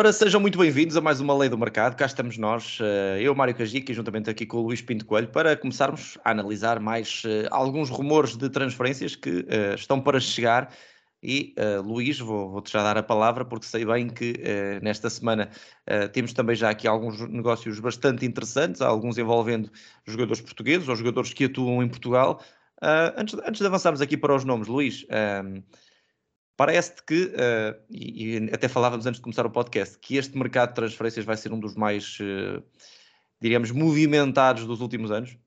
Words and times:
Ora, 0.00 0.14
sejam 0.14 0.40
muito 0.40 0.58
bem-vindos 0.58 0.96
a 0.96 1.00
mais 1.02 1.20
uma 1.20 1.36
Lei 1.36 1.50
do 1.50 1.58
Mercado. 1.58 1.94
Cá 1.94 2.06
estamos 2.06 2.38
nós, 2.38 2.78
eh, 2.80 3.18
eu, 3.20 3.34
Mário 3.34 3.54
Cajica, 3.54 3.92
e 3.92 3.94
juntamente 3.94 4.30
aqui 4.30 4.46
com 4.46 4.56
o 4.56 4.62
Luís 4.62 4.80
Pinto 4.80 5.04
Coelho, 5.04 5.28
para 5.28 5.54
começarmos 5.54 6.16
a 6.24 6.30
analisar 6.30 6.80
mais 6.80 7.22
uh, 7.26 7.46
alguns 7.50 7.90
rumores 7.90 8.34
de 8.34 8.48
transferências 8.48 9.14
que 9.14 9.40
uh, 9.40 9.74
estão 9.74 10.00
para 10.00 10.18
chegar. 10.18 10.72
E, 11.22 11.54
Luís, 11.84 12.18
vou-te 12.18 12.50
vou 12.50 12.62
já 12.66 12.82
dar 12.82 12.96
a 12.96 13.02
palavra, 13.02 13.44
porque 13.44 13.66
sei 13.66 13.84
bem 13.84 14.08
que 14.08 14.32
nesta 14.82 15.10
semana 15.10 15.50
temos 16.14 16.32
também 16.32 16.56
já 16.56 16.70
aqui 16.70 16.88
alguns 16.88 17.20
negócios 17.28 17.78
bastante 17.78 18.24
interessantes, 18.24 18.80
alguns 18.80 19.18
envolvendo 19.18 19.70
jogadores 20.06 20.40
portugueses 20.40 20.88
ou 20.88 20.96
jogadores 20.96 21.34
que 21.34 21.44
atuam 21.44 21.82
em 21.82 21.88
Portugal. 21.90 22.42
antes 23.18 23.60
de 23.60 23.66
avançarmos 23.66 24.00
aqui 24.00 24.16
para 24.16 24.34
os 24.34 24.46
nomes, 24.46 24.66
Luís, 24.66 25.06
Parece-te 26.60 27.02
que, 27.04 27.24
uh, 27.24 27.82
e, 27.88 28.36
e, 28.36 28.50
até 28.52 28.68
falávamos 28.68 29.06
antes 29.06 29.16
de 29.16 29.22
começar 29.22 29.46
o 29.46 29.50
podcast, 29.50 29.98
que 29.98 30.18
este 30.18 30.36
mercado 30.36 30.68
de 30.68 30.74
transferências 30.74 31.24
vai 31.24 31.34
ser 31.34 31.50
um 31.54 31.58
dos 31.58 31.74
mais, 31.74 32.18
uh, 32.20 32.62
diríamos, 33.40 33.70
movimentados 33.70 34.66
dos 34.66 34.82
últimos 34.82 35.10
anos? 35.10 35.38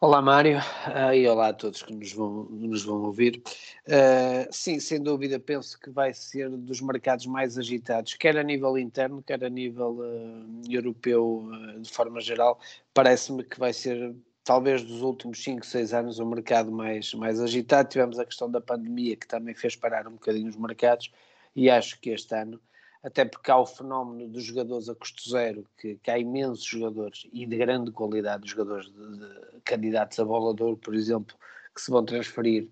Olá 0.00 0.22
Mário 0.22 0.58
uh, 0.58 1.12
e 1.12 1.26
olá 1.26 1.48
a 1.48 1.52
todos 1.52 1.82
que 1.82 1.92
nos 1.92 2.12
vão, 2.12 2.44
nos 2.44 2.84
vão 2.84 3.02
ouvir. 3.02 3.42
Uh, 3.88 4.46
sim, 4.52 4.78
sem 4.78 5.02
dúvida, 5.02 5.40
penso 5.40 5.76
que 5.80 5.90
vai 5.90 6.14
ser 6.14 6.48
dos 6.50 6.80
mercados 6.80 7.26
mais 7.26 7.58
agitados, 7.58 8.14
quer 8.14 8.38
a 8.38 8.44
nível 8.44 8.78
interno, 8.78 9.24
quer 9.24 9.42
a 9.42 9.50
nível 9.50 9.98
uh, 9.98 10.62
europeu 10.70 11.50
de 11.80 11.90
forma 11.90 12.20
geral. 12.20 12.60
Parece-me 12.94 13.42
que 13.42 13.58
vai 13.58 13.72
ser 13.72 14.14
talvez 14.48 14.82
dos 14.82 15.02
últimos 15.02 15.42
5, 15.44 15.66
6 15.66 15.92
anos, 15.92 16.18
o 16.18 16.24
mercado 16.24 16.72
mais, 16.72 17.12
mais 17.12 17.38
agitado. 17.38 17.90
Tivemos 17.90 18.18
a 18.18 18.24
questão 18.24 18.50
da 18.50 18.62
pandemia, 18.62 19.14
que 19.14 19.28
também 19.28 19.54
fez 19.54 19.76
parar 19.76 20.08
um 20.08 20.12
bocadinho 20.12 20.48
os 20.48 20.56
mercados, 20.56 21.12
e 21.54 21.68
acho 21.68 22.00
que 22.00 22.08
este 22.08 22.34
ano, 22.34 22.58
até 23.02 23.26
porque 23.26 23.50
há 23.50 23.58
o 23.58 23.66
fenómeno 23.66 24.26
dos 24.26 24.42
jogadores 24.42 24.88
a 24.88 24.94
custo 24.94 25.28
zero, 25.28 25.66
que, 25.76 25.96
que 25.96 26.10
há 26.10 26.18
imensos 26.18 26.64
jogadores 26.64 27.26
e 27.30 27.44
de 27.44 27.58
grande 27.58 27.90
qualidade, 27.90 28.44
de 28.44 28.48
jogadores 28.48 28.86
de, 28.86 29.18
de 29.18 29.60
candidatos 29.66 30.18
a 30.18 30.24
bolador, 30.24 30.78
por 30.78 30.94
exemplo, 30.94 31.36
que 31.74 31.82
se 31.82 31.90
vão 31.90 32.02
transferir, 32.02 32.68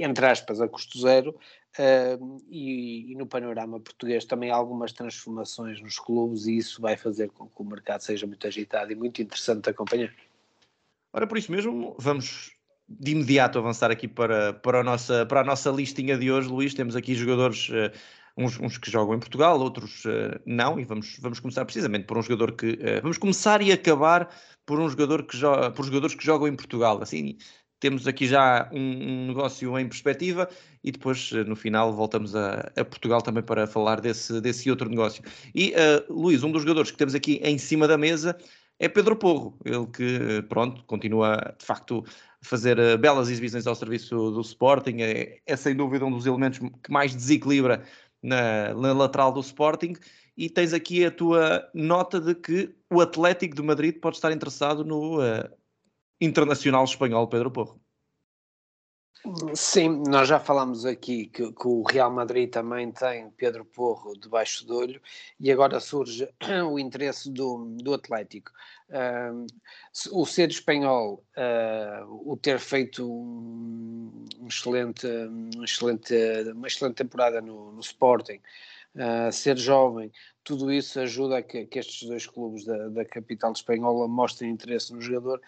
entre 0.00 0.26
aspas, 0.26 0.60
a 0.60 0.66
custo 0.66 0.98
zero. 0.98 1.38
Uh, 1.78 2.42
e, 2.48 3.12
e, 3.12 3.14
no 3.14 3.26
panorama 3.26 3.78
português 3.78 4.24
também 4.24 4.50
há 4.50 4.56
algumas 4.56 4.92
transformações 4.94 5.80
nos 5.80 5.98
clubes 5.98 6.46
e 6.46 6.56
isso 6.56 6.80
vai 6.80 6.96
fazer 6.96 7.30
com 7.30 7.46
que 7.46 7.62
o 7.62 7.64
mercado 7.64 8.00
seja 8.00 8.26
muito 8.26 8.46
agitado 8.46 8.90
e 8.90 8.94
muito 8.96 9.20
interessante 9.20 9.64
de 9.64 9.70
acompanhar. 9.70 10.10
Ora, 11.16 11.26
por 11.26 11.38
isso 11.38 11.50
mesmo, 11.50 11.96
vamos 11.98 12.50
de 12.86 13.12
imediato 13.12 13.58
avançar 13.58 13.90
aqui 13.90 14.06
para, 14.06 14.52
para, 14.52 14.80
a, 14.80 14.84
nossa, 14.84 15.24
para 15.24 15.40
a 15.40 15.44
nossa 15.44 15.70
listinha 15.70 16.18
de 16.18 16.30
hoje, 16.30 16.46
Luís. 16.46 16.74
Temos 16.74 16.94
aqui 16.94 17.14
jogadores, 17.14 17.70
uh, 17.70 17.90
uns, 18.36 18.60
uns, 18.60 18.76
que 18.76 18.90
jogam 18.90 19.14
em 19.14 19.18
Portugal, 19.18 19.58
outros 19.58 20.04
uh, 20.04 20.38
não, 20.44 20.78
e 20.78 20.84
vamos, 20.84 21.16
vamos 21.18 21.40
começar 21.40 21.64
precisamente 21.64 22.04
por 22.04 22.18
um 22.18 22.22
jogador 22.22 22.52
que. 22.52 22.72
Uh, 22.72 23.00
vamos 23.00 23.16
começar 23.16 23.62
e 23.62 23.72
acabar 23.72 24.28
por 24.66 24.78
um 24.78 24.86
jogador 24.90 25.22
que 25.22 25.38
joga, 25.38 25.70
por 25.70 25.86
jogadores 25.86 26.14
que 26.14 26.22
jogam 26.22 26.48
em 26.48 26.54
Portugal. 26.54 27.00
Assim, 27.00 27.38
temos 27.80 28.06
aqui 28.06 28.26
já 28.26 28.68
um, 28.70 28.78
um 28.78 29.26
negócio 29.28 29.78
em 29.78 29.88
perspectiva 29.88 30.50
e 30.84 30.92
depois, 30.92 31.32
no 31.32 31.56
final, 31.56 31.94
voltamos 31.94 32.36
a, 32.36 32.70
a, 32.76 32.84
Portugal 32.84 33.22
também 33.22 33.42
para 33.42 33.66
falar 33.66 34.02
desse, 34.02 34.38
desse 34.42 34.70
outro 34.70 34.90
negócio. 34.90 35.24
E, 35.54 35.72
Luís, 36.10 36.42
um 36.42 36.52
dos 36.52 36.60
jogadores 36.60 36.90
que 36.90 36.98
temos 36.98 37.14
aqui 37.14 37.40
em 37.42 37.56
cima 37.56 37.88
da 37.88 37.96
mesa 37.96 38.36
é 38.78 38.88
Pedro 38.88 39.16
Porro, 39.16 39.58
ele 39.64 39.86
que, 39.86 40.42
pronto, 40.48 40.84
continua 40.84 41.54
de 41.58 41.64
facto 41.64 42.04
a 42.42 42.44
fazer 42.46 42.78
uh, 42.78 42.98
belas 42.98 43.28
exibições 43.28 43.66
ao 43.66 43.74
serviço 43.74 44.30
do 44.30 44.40
Sporting, 44.40 44.98
é, 45.00 45.40
é, 45.46 45.56
sem 45.56 45.74
dúvida 45.74 46.04
um 46.04 46.10
dos 46.10 46.26
elementos 46.26 46.58
que 46.58 46.90
mais 46.90 47.14
desequilibra 47.14 47.82
na, 48.22 48.74
na, 48.74 48.92
lateral 48.92 49.32
do 49.32 49.40
Sporting. 49.40 49.94
E 50.36 50.50
tens 50.50 50.74
aqui 50.74 51.04
a 51.04 51.10
tua 51.10 51.66
nota 51.72 52.20
de 52.20 52.34
que 52.34 52.74
o 52.92 53.00
Atlético 53.00 53.56
de 53.56 53.62
Madrid 53.62 53.98
pode 53.98 54.16
estar 54.16 54.30
interessado 54.32 54.84
no 54.84 55.20
uh, 55.20 55.48
internacional 56.20 56.84
espanhol 56.84 57.28
Pedro 57.28 57.50
Porro. 57.50 57.80
Sim, 59.54 60.04
nós 60.06 60.28
já 60.28 60.38
falámos 60.38 60.86
aqui 60.86 61.26
que, 61.26 61.50
que, 61.50 61.66
o 61.66 61.82
Real 61.82 62.10
Madrid 62.10 62.48
também 62.48 62.92
tem 62.92 63.28
Pedro 63.30 63.64
Porro 63.64 64.12
debaixo 64.16 64.64
do 64.64 64.76
olho 64.76 65.00
e 65.40 65.50
agora 65.50 65.80
surge 65.80 66.28
o 66.70 66.78
interesse 66.78 67.30
do, 67.30 67.76
do 67.76 67.94
Atlético. 67.94 68.52
Uh, 68.88 69.46
o 70.12 70.24
ser 70.24 70.48
espanhol, 70.50 71.24
uh, 71.36 72.30
o 72.30 72.36
ter 72.36 72.60
feito 72.60 73.04
um, 73.04 74.26
excelente, 74.46 75.06
um 75.06 75.64
excelente, 75.64 76.14
uma 76.54 76.68
excelente 76.68 76.94
temporada 76.94 77.40
no, 77.40 77.72
no 77.72 77.80
Sporting, 77.80 78.40
uh, 78.94 79.32
ser 79.32 79.56
jovem, 79.56 80.12
tudo 80.44 80.72
isso 80.72 81.00
ajuda 81.00 81.38
a 81.38 81.42
que, 81.42 81.66
que 81.66 81.80
estes 81.80 82.06
dois 82.08 82.26
clubes 82.26 82.64
da, 82.64 82.88
da 82.90 83.04
capital 83.04 83.50
espanhola 83.50 84.06
mostrem 84.06 84.50
interesse 84.52 84.92
no 84.92 85.00
jogador 85.00 85.40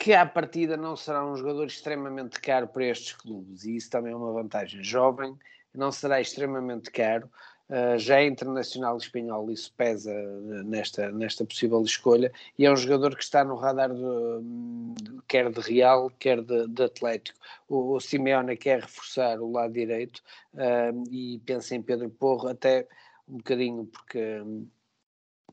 que 0.00 0.14
à 0.14 0.24
partida 0.24 0.78
não 0.78 0.96
será 0.96 1.22
um 1.22 1.36
jogador 1.36 1.66
extremamente 1.66 2.40
caro 2.40 2.66
para 2.66 2.86
estes 2.86 3.12
clubes, 3.12 3.64
e 3.64 3.76
isso 3.76 3.90
também 3.90 4.12
é 4.12 4.16
uma 4.16 4.32
vantagem. 4.32 4.82
Jovem, 4.82 5.38
não 5.74 5.92
será 5.92 6.18
extremamente 6.18 6.90
caro, 6.90 7.30
uh, 7.68 7.98
já 7.98 8.18
é 8.18 8.26
internacional 8.26 8.96
espanhol, 8.96 9.50
isso 9.50 9.70
pesa 9.76 10.10
eh, 10.10 10.62
nesta, 10.64 11.12
nesta 11.12 11.44
possível 11.44 11.82
escolha, 11.82 12.32
e 12.58 12.64
é 12.64 12.72
um 12.72 12.76
jogador 12.76 13.14
que 13.14 13.22
está 13.22 13.44
no 13.44 13.56
radar 13.56 13.90
de, 13.92 15.20
quer 15.28 15.52
de 15.52 15.60
Real, 15.60 16.10
quer 16.18 16.40
de, 16.40 16.66
de 16.66 16.82
Atlético. 16.82 17.38
O, 17.68 17.94
o, 17.94 18.00
Simeone 18.00 18.56
quer 18.56 18.80
reforçar 18.80 19.38
o 19.38 19.52
lado 19.52 19.74
direito 19.74 20.22
uh, 20.54 21.04
e 21.10 21.40
pensa 21.44 21.74
em 21.74 21.82
Pedro 21.82 22.08
Porro, 22.08 22.48
até 22.48 22.88
um 23.28 23.36
bocadinho 23.36 23.84
porque 23.84 24.42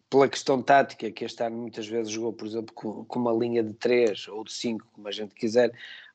pela 0.10 0.28
questão 0.28 0.62
tática, 0.62 1.12
que 1.12 1.26
este 1.26 1.44
ano 1.44 1.58
muitas 1.58 1.88
vezes 1.88 2.12
jogou, 2.12 2.32
por 2.32 2.48
exemplo, 2.48 2.74
com, 2.74 3.04
com 3.06 3.20
uma 3.20 3.34
linha 3.34 3.62
de 3.62 3.74
3 3.74 4.30
ou 4.30 4.44
de 4.44 4.54
5, 4.54 4.88
como 4.94 5.08
a 5.08 5.12
gente 5.12 5.36
quiser, 5.36 5.70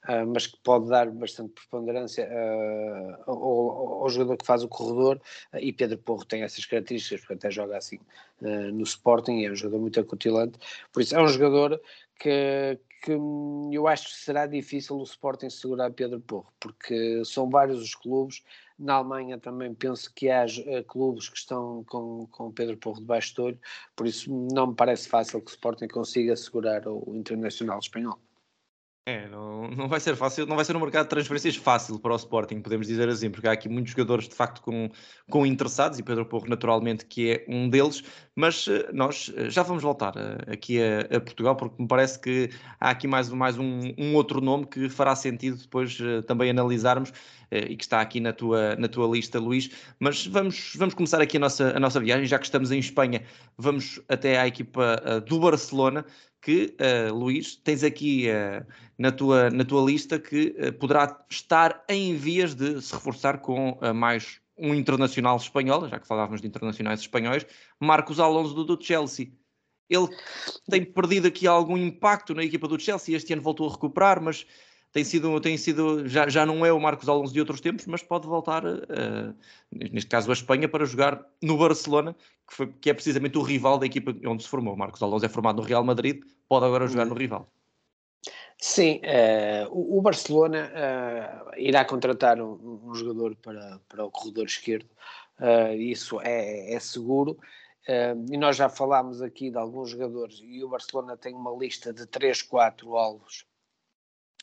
uh, 0.08 0.26
mas 0.26 0.46
que 0.46 0.56
pode 0.62 0.88
dar 0.88 1.10
bastante 1.10 1.52
preponderância 1.52 2.26
uh, 2.26 3.30
ao, 3.30 4.02
ao, 4.02 4.08
jogador 4.08 4.36
que 4.38 4.46
faz 4.46 4.62
o 4.62 4.68
corredor, 4.68 5.20
uh, 5.52 5.58
e 5.58 5.72
Pedro 5.72 5.98
Porro 5.98 6.24
tem 6.24 6.42
essas 6.42 6.64
características, 6.64 7.20
porque 7.20 7.34
até 7.34 7.50
joga 7.50 7.76
assim 7.76 7.98
no 8.72 8.82
Sporting, 8.82 9.44
é 9.44 9.52
um 9.52 9.54
jogador 9.54 9.80
muito 9.80 10.00
acutilante, 10.00 10.58
por 10.92 11.00
isso 11.00 11.14
é 11.14 11.22
um 11.22 11.28
jogador 11.28 11.80
que, 12.18 12.76
que 13.04 13.12
eu 13.12 13.86
acho 13.86 14.08
que 14.08 14.16
será 14.16 14.46
difícil 14.46 14.96
o 14.96 15.04
Sporting 15.04 15.48
segurar 15.48 15.92
Pedro 15.92 16.18
Porro, 16.18 16.52
porque 16.58 17.24
são 17.24 17.48
vários 17.48 17.80
os 17.80 17.94
clubes 17.94 18.42
na 18.82 18.94
Alemanha 18.94 19.38
também 19.38 19.74
penso 19.74 20.12
que 20.14 20.28
há 20.28 20.44
uh, 20.44 20.84
clubes 20.84 21.28
que 21.28 21.38
estão 21.38 21.84
com, 21.84 22.26
com 22.30 22.52
Pedro 22.52 22.76
Porro 22.76 23.00
debaixo 23.00 23.34
do 23.36 23.44
olho, 23.44 23.60
por 23.96 24.06
isso 24.06 24.30
não 24.52 24.68
me 24.68 24.74
parece 24.74 25.08
fácil 25.08 25.40
que 25.40 25.50
o 25.50 25.54
Sporting 25.54 25.88
consiga 25.88 26.36
segurar 26.36 26.86
o, 26.86 27.02
o 27.06 27.16
Internacional 27.16 27.78
Espanhol. 27.78 28.18
É, 29.04 29.28
não, 29.28 29.66
não 29.68 29.88
vai 29.88 29.98
ser 29.98 30.14
fácil, 30.14 30.46
não 30.46 30.54
vai 30.54 30.64
ser 30.64 30.76
um 30.76 30.80
mercado 30.80 31.06
de 31.06 31.10
transferências 31.10 31.56
fácil 31.56 31.98
para 31.98 32.12
o 32.12 32.16
Sporting, 32.16 32.60
podemos 32.60 32.86
dizer 32.86 33.08
assim, 33.08 33.30
porque 33.30 33.48
há 33.48 33.52
aqui 33.52 33.68
muitos 33.68 33.90
jogadores 33.90 34.28
de 34.28 34.34
facto 34.36 34.62
com, 34.62 34.88
com 35.28 35.44
interessados 35.44 35.98
e 35.98 36.04
Pedro 36.04 36.24
Porro 36.24 36.46
naturalmente 36.48 37.04
que 37.04 37.32
é 37.32 37.44
um 37.48 37.68
deles, 37.68 38.04
mas 38.34 38.66
uh, 38.66 38.84
nós 38.92 39.28
uh, 39.28 39.50
já 39.50 39.62
vamos 39.62 39.82
voltar 39.82 40.14
uh, 40.16 40.52
aqui 40.52 40.78
a, 40.80 41.16
a, 41.16 41.20
Portugal 41.20 41.56
porque 41.56 41.80
me 41.80 41.88
parece 41.88 42.18
que 42.18 42.50
há 42.80 42.90
aqui 42.90 43.06
mais, 43.06 43.28
mais 43.28 43.58
um, 43.58 43.80
um 43.98 44.14
outro 44.14 44.40
nome 44.40 44.66
que 44.66 44.88
fará 44.88 45.14
sentido 45.14 45.56
depois 45.56 45.98
também 46.26 46.50
analisarmos 46.50 47.12
e 47.50 47.76
que 47.76 47.84
está 47.84 48.00
aqui 48.00 48.18
na 48.18 48.32
tua, 48.32 48.76
na 48.76 48.88
tua 48.88 49.06
lista, 49.06 49.38
Luís. 49.38 49.70
Mas 50.00 50.26
vamos, 50.26 50.72
vamos 50.74 50.94
começar 50.94 51.20
aqui 51.20 51.36
a 51.36 51.40
nossa, 51.40 51.76
a 51.76 51.78
nossa 51.78 52.00
viagem, 52.00 52.24
já 52.24 52.38
que 52.38 52.46
estamos 52.46 52.70
em 52.72 52.78
Espanha, 52.78 53.22
vamos 53.58 54.00
até 54.08 54.40
à 54.40 54.46
equipa 54.46 54.96
do 55.26 55.38
Barcelona, 55.38 56.02
que, 56.42 56.76
uh, 56.80 57.14
Luís, 57.14 57.54
tens 57.54 57.84
aqui 57.84 58.26
uh, 58.28 58.66
na, 58.98 59.12
tua, 59.12 59.48
na 59.48 59.64
tua 59.64 59.80
lista 59.82 60.18
que 60.18 60.54
uh, 60.58 60.72
poderá 60.72 61.24
estar 61.30 61.84
em 61.88 62.16
vias 62.16 62.54
de 62.54 62.82
se 62.82 62.92
reforçar 62.92 63.38
com 63.38 63.78
mais 63.94 64.41
um 64.56 64.74
internacional 64.74 65.36
espanhol, 65.36 65.88
já 65.88 65.98
que 65.98 66.06
falávamos 66.06 66.40
de 66.40 66.46
internacionais 66.46 67.00
espanhóis, 67.00 67.46
Marcos 67.80 68.20
Alonso 68.20 68.54
do, 68.54 68.64
do 68.64 68.82
Chelsea. 68.82 69.32
Ele 69.88 70.08
tem 70.68 70.84
perdido 70.84 71.28
aqui 71.28 71.46
algum 71.46 71.76
impacto 71.76 72.34
na 72.34 72.44
equipa 72.44 72.66
do 72.68 72.80
Chelsea, 72.80 73.16
este 73.16 73.32
ano 73.32 73.42
voltou 73.42 73.68
a 73.68 73.72
recuperar, 73.72 74.22
mas 74.22 74.46
tem 74.92 75.04
sido, 75.04 75.40
tem 75.40 75.56
sido 75.56 76.06
já, 76.06 76.28
já 76.28 76.44
não 76.44 76.64
é 76.64 76.72
o 76.72 76.78
Marcos 76.78 77.08
Alonso 77.08 77.32
de 77.32 77.40
outros 77.40 77.60
tempos, 77.60 77.86
mas 77.86 78.02
pode 78.02 78.26
voltar, 78.26 78.64
uh, 78.64 79.34
neste 79.70 80.08
caso 80.08 80.30
a 80.30 80.34
Espanha, 80.34 80.68
para 80.68 80.84
jogar 80.84 81.26
no 81.42 81.56
Barcelona, 81.56 82.14
que, 82.46 82.54
foi, 82.54 82.66
que 82.74 82.90
é 82.90 82.94
precisamente 82.94 83.38
o 83.38 83.42
rival 83.42 83.78
da 83.78 83.86
equipa 83.86 84.14
onde 84.26 84.42
se 84.42 84.48
formou. 84.48 84.76
Marcos 84.76 85.02
Alonso 85.02 85.24
é 85.24 85.28
formado 85.30 85.62
no 85.62 85.66
Real 85.66 85.82
Madrid, 85.82 86.22
pode 86.46 86.66
agora 86.66 86.86
jogar 86.86 87.06
no 87.06 87.14
rival. 87.14 87.50
Sim, 88.64 89.00
uh, 89.00 89.96
o, 89.98 90.00
Barcelona 90.00 90.70
uh, 90.70 91.58
irá 91.58 91.84
contratar 91.84 92.40
um, 92.40 92.80
um, 92.84 92.94
jogador 92.94 93.34
para, 93.34 93.80
para 93.88 94.04
o 94.04 94.10
corredor 94.10 94.46
esquerdo, 94.46 94.88
isso 95.76 96.20
é, 96.20 96.72
é 96.72 96.78
seguro. 96.78 97.36
e 98.30 98.36
nós 98.36 98.54
já 98.56 98.68
falámos 98.68 99.20
aqui 99.20 99.50
de 99.50 99.58
alguns 99.58 99.90
jogadores 99.90 100.40
e 100.44 100.62
o 100.62 100.68
Barcelona 100.68 101.16
tem 101.16 101.34
uma 101.34 101.50
lista 101.50 101.92
de 101.92 102.06
3, 102.06 102.42
4 102.42 102.96
alvos 102.96 103.44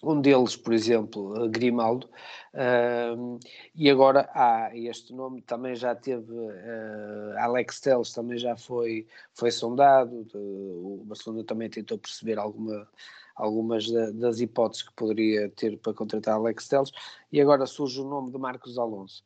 um 0.01 0.21
deles, 0.21 0.55
por 0.55 0.73
exemplo, 0.73 1.49
Grimaldo, 1.49 2.09
uh, 2.53 3.39
e 3.75 3.89
agora 3.89 4.29
há 4.33 4.71
este 4.73 5.13
nome, 5.13 5.41
também 5.41 5.75
já 5.75 5.93
teve, 5.93 6.31
uh, 6.31 7.37
Alex 7.37 7.81
Telles 7.81 8.13
também 8.13 8.37
já 8.37 8.55
foi, 8.55 9.07
foi 9.33 9.51
sondado, 9.51 10.23
de, 10.23 10.37
o 10.37 11.03
Barcelona 11.05 11.43
também 11.43 11.69
tentou 11.69 11.97
perceber 11.97 12.39
alguma, 12.39 12.87
algumas 13.39 13.89
da, 13.89 14.11
das 14.11 14.39
hipóteses 14.39 14.83
que 14.83 14.93
poderia 14.93 15.49
ter 15.49 15.77
para 15.77 15.93
contratar 15.93 16.35
Alex 16.35 16.67
Telles, 16.67 16.91
e 17.31 17.41
agora 17.41 17.65
surge 17.65 17.99
o 18.01 18.07
nome 18.07 18.31
de 18.31 18.37
Marcos 18.37 18.77
Alonso. 18.77 19.23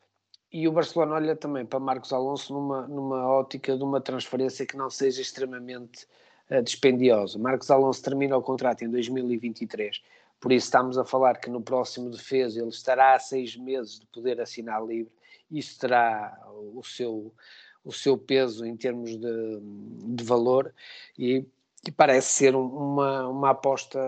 E 0.51 0.67
o 0.67 0.71
Barcelona 0.71 1.15
olha 1.15 1.35
também 1.35 1.65
para 1.65 1.79
Marcos 1.79 2.13
Alonso 2.13 2.53
numa, 2.53 2.87
numa 2.87 3.27
ótica 3.27 3.75
de 3.75 3.83
uma 3.83 3.99
transferência 3.99 4.65
que 4.65 4.77
não 4.77 4.89
seja 4.89 5.21
extremamente 5.21 6.05
uh, 6.51 6.61
dispendiosa. 6.61 7.39
Marcos 7.39 7.71
Alonso 7.71 8.03
termina 8.03 8.37
o 8.37 8.41
contrato 8.41 8.83
em 8.83 8.89
2023 8.89 9.99
por 10.43 10.51
isso 10.51 10.65
estamos 10.65 10.97
a 10.97 11.05
falar 11.05 11.39
que 11.39 11.49
no 11.49 11.61
próximo 11.61 12.09
defesa 12.09 12.59
ele 12.59 12.67
estará 12.67 13.15
a 13.15 13.19
seis 13.19 13.55
meses 13.55 13.97
de 13.97 14.05
poder 14.07 14.41
assinar 14.41 14.85
livre. 14.85 15.09
Isso 15.49 15.79
terá 15.79 16.37
o 16.73 16.83
seu, 16.83 17.33
o 17.81 17.93
seu 17.93 18.17
peso 18.17 18.65
em 18.65 18.75
termos 18.75 19.15
de, 19.15 19.59
de 19.61 20.21
valor 20.25 20.75
e, 21.17 21.45
e 21.85 21.91
parece 21.91 22.33
ser 22.33 22.55
uma, 22.55 23.27
uma 23.27 23.49
aposta 23.51 23.99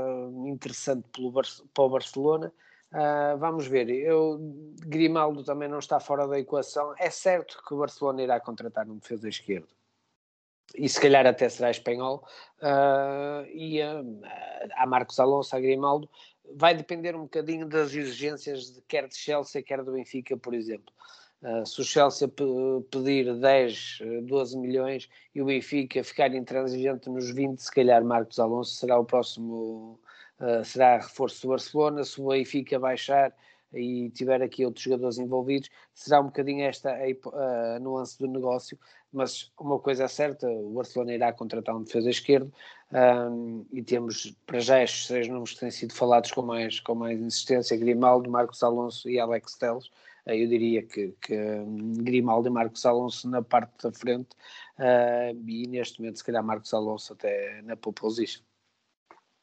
interessante 0.45 1.07
pelo, 1.09 1.31
para 1.31 1.83
o 1.83 1.89
Barcelona. 1.89 2.53
Uh, 2.91 3.37
vamos 3.37 3.67
ver, 3.67 3.89
eu, 3.89 4.39
Grimaldo 4.85 5.43
também 5.43 5.67
não 5.67 5.79
está 5.79 5.99
fora 5.99 6.27
da 6.27 6.39
equação. 6.39 6.93
É 6.97 7.09
certo 7.09 7.61
que 7.67 7.73
o 7.73 7.77
Barcelona 7.77 8.23
irá 8.23 8.39
contratar 8.39 8.87
um 8.89 8.97
defesa 8.97 9.27
esquerdo 9.27 9.67
e 10.77 10.89
se 10.89 10.99
calhar 10.99 11.25
até 11.25 11.47
será 11.47 11.69
espanhol, 11.69 12.27
uh, 12.61 13.45
e 13.47 13.81
uh, 13.81 14.21
há 14.75 14.85
Marcos 14.85 15.19
Alonso, 15.19 15.55
a 15.55 15.59
Grimaldo, 15.59 16.09
vai 16.55 16.75
depender 16.75 17.15
um 17.15 17.23
bocadinho 17.23 17.67
das 17.67 17.93
exigências 17.93 18.71
de 18.71 18.81
quer 18.81 19.07
de 19.07 19.15
Chelsea, 19.15 19.63
quer 19.63 19.83
do 19.83 19.93
Benfica, 19.93 20.37
por 20.37 20.53
exemplo. 20.53 20.93
Se 21.65 21.81
o 21.81 21.83
Chelsea 21.83 22.27
pedir 22.89 23.35
10, 23.35 23.99
12 24.23 24.57
milhões 24.57 25.09
e 25.33 25.41
o 25.41 25.45
Benfica 25.45 26.03
ficar 26.03 26.33
intransigente 26.33 27.09
nos 27.09 27.29
20, 27.29 27.59
se 27.59 27.71
calhar 27.71 28.03
Marcos 28.03 28.39
Alonso 28.39 28.75
será 28.75 28.99
o 28.99 29.05
próximo, 29.05 29.99
uh, 30.39 30.65
será 30.65 30.97
reforço 30.97 31.43
do 31.43 31.49
Barcelona. 31.49 32.03
Se 32.03 32.19
o 32.19 32.29
Benfica 32.29 32.79
baixar, 32.79 33.33
e 33.75 34.09
tiver 34.11 34.41
aqui 34.41 34.65
outros 34.65 34.83
jogadores 34.83 35.17
envolvidos, 35.17 35.69
será 35.93 36.21
um 36.21 36.25
bocadinho 36.25 36.63
esta 36.63 36.91
a, 36.91 37.75
a, 37.75 37.79
nuance 37.79 38.17
do 38.17 38.27
negócio, 38.27 38.77
mas 39.11 39.51
uma 39.59 39.79
coisa 39.79 40.05
é 40.05 40.07
certa, 40.07 40.47
o 40.47 40.73
Barcelona 40.73 41.13
irá 41.13 41.33
contratar 41.33 41.75
um 41.75 41.83
defesa 41.83 42.09
esquerdo 42.09 42.51
um, 42.91 43.65
e 43.71 43.83
temos 43.83 44.35
para 44.45 44.59
já 44.59 44.81
estes 44.81 45.07
três 45.07 45.27
nomes 45.27 45.53
que 45.53 45.59
têm 45.59 45.71
sido 45.71 45.93
falados 45.93 46.31
com 46.31 46.41
mais, 46.41 46.79
com 46.79 46.95
mais 46.95 47.19
insistência, 47.19 47.77
Grimaldo, 47.77 48.29
Marcos 48.29 48.63
Alonso 48.63 49.09
e 49.09 49.19
Alex 49.19 49.55
Teles, 49.55 49.89
eu 50.27 50.47
diria 50.47 50.83
que, 50.83 51.13
que 51.21 51.35
hum, 51.35 51.93
Grimaldo 51.97 52.47
e 52.47 52.51
Marcos 52.51 52.85
Alonso 52.85 53.29
na 53.29 53.41
parte 53.41 53.83
da 53.83 53.91
frente 53.91 54.29
uh, 54.79 55.37
e 55.47 55.67
neste 55.67 55.99
momento 55.99 56.17
se 56.17 56.23
calhar 56.23 56.43
Marcos 56.43 56.73
Alonso 56.73 57.13
até 57.13 57.61
na 57.61 57.75
pole 57.75 57.95
position. 57.95 58.43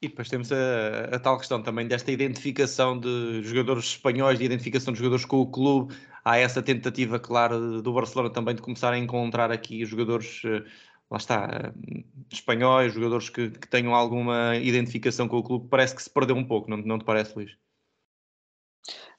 E 0.03 0.09
depois 0.09 0.29
temos 0.29 0.51
a, 0.51 1.15
a, 1.15 1.19
tal 1.21 1.39
questão 1.39 1.63
também 1.63 1.87
desta 1.87 2.11
identificação 2.11 2.99
de 2.99 3.41
jogadores 3.45 3.85
espanhóis, 3.85 4.37
de 4.37 4.45
identificação 4.45 4.93
de 4.93 4.99
jogadores 4.99 5.25
com 5.25 5.41
o 5.41 5.47
clube. 5.47 5.95
Há 6.25 6.39
essa 6.39 6.61
tentativa, 6.61 7.21
claro, 7.21 7.81
do 7.81 7.93
Barcelona 7.93 8.29
também 8.29 8.57
de 8.57 8.63
começar 8.63 8.93
a 8.93 8.99
encontrar 8.99 9.53
aqui 9.53 9.85
jogadores, 9.85 10.43
eh, 10.45 10.65
lá 11.09 11.19
está, 11.19 11.73
eh, 11.95 12.05
espanhóis, 12.33 12.93
jogadores 12.93 13.29
que, 13.29 13.51
que 13.51 13.69
tenham 13.69 13.95
alguma 13.95 14.57
identificação 14.57 15.29
com 15.29 15.39
o 15.39 15.43
clube. 15.43 15.69
Parece 15.69 15.95
que 15.95 16.03
se 16.03 16.11
perdeu 16.11 16.35
um 16.35 16.45
pouco, 16.45 16.69
não, 16.69 16.79
não 16.79 16.99
te 16.99 17.05
parece, 17.05 17.37
Luís? 17.37 17.57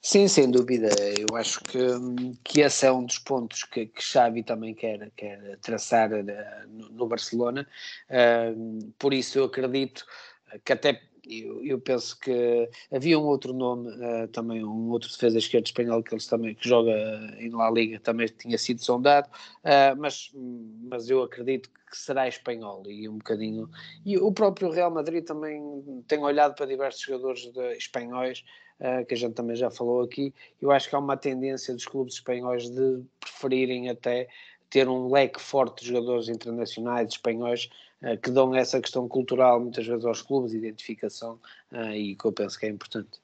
Sim, 0.06 0.28
sem 0.28 0.50
dúvida. 0.50 0.90
Eu 1.18 1.34
acho 1.34 1.58
que, 1.64 1.78
que 2.44 2.60
esse 2.60 2.84
é 2.84 2.92
um 2.92 3.06
dos 3.06 3.18
pontos 3.18 3.64
que, 3.64 3.86
que 3.86 4.02
Xavi 4.02 4.42
também 4.42 4.74
quer, 4.74 5.10
quer 5.16 5.56
traçar 5.62 6.12
eh, 6.12 6.66
no, 6.68 6.90
no 6.90 7.06
Barcelona. 7.06 7.66
Uh, 8.10 8.92
por 8.98 9.14
isso 9.14 9.38
eu 9.38 9.44
acredito 9.44 10.04
que 10.62 10.74
até 10.74 11.00
eu, 11.26 11.64
eu, 11.64 11.80
penso 11.80 12.20
que 12.20 12.68
havia 12.92 13.18
um 13.18 13.22
outro 13.24 13.54
nome, 13.54 13.88
uh, 13.92 14.28
também 14.28 14.62
um 14.62 14.90
outro 14.90 15.08
defesa 15.08 15.38
esquerdo 15.38 15.64
espanhol 15.64 16.02
que 16.02 16.12
eles 16.12 16.26
também 16.26 16.54
que 16.54 16.68
joga 16.68 16.92
em 17.38 17.48
La 17.48 17.70
Liga 17.70 17.98
também 17.98 18.26
tinha 18.26 18.58
sido 18.58 18.84
sondado, 18.84 19.26
uh, 19.28 19.96
mas, 19.96 20.30
mas 20.34 21.08
eu 21.08 21.22
acredito 21.22 21.70
que 21.70 21.96
será 21.96 22.28
espanhol 22.28 22.82
e 22.86 23.08
um 23.08 23.16
bocadinho. 23.16 23.70
E 24.04 24.18
o 24.18 24.30
próprio 24.30 24.68
Real 24.68 24.90
Madrid 24.90 25.24
também 25.24 25.62
tem 26.06 26.18
olhado 26.18 26.54
para 26.54 26.66
diversos 26.66 27.00
jogadores 27.00 27.50
de, 27.50 27.72
espanhóis. 27.72 28.44
Uh, 28.80 29.06
que 29.06 29.14
a 29.14 29.16
gente 29.16 29.34
também 29.34 29.54
já 29.54 29.70
falou 29.70 30.02
aqui, 30.02 30.34
eu 30.60 30.72
acho 30.72 30.88
que 30.88 30.96
há 30.96 30.98
uma 30.98 31.16
tendência 31.16 31.72
dos 31.72 31.86
clubes 31.86 32.14
espanhóis 32.14 32.68
de 32.68 33.02
preferirem 33.20 33.88
até 33.88 34.28
ter 34.68 34.88
um 34.88 35.08
leque 35.08 35.40
forte 35.40 35.82
de 35.82 35.90
jogadores 35.90 36.28
internacionais, 36.28 37.10
espanhóis, 37.10 37.70
uh, 38.02 38.18
que 38.20 38.30
dão 38.30 38.52
essa 38.52 38.80
questão 38.80 39.06
cultural 39.06 39.60
muitas 39.60 39.86
vezes 39.86 40.04
aos 40.04 40.22
clubes, 40.22 40.52
identificação, 40.52 41.38
uh, 41.70 41.92
e 41.92 42.16
que 42.16 42.24
eu 42.24 42.32
penso 42.32 42.58
que 42.58 42.66
é 42.66 42.68
importante. 42.68 43.20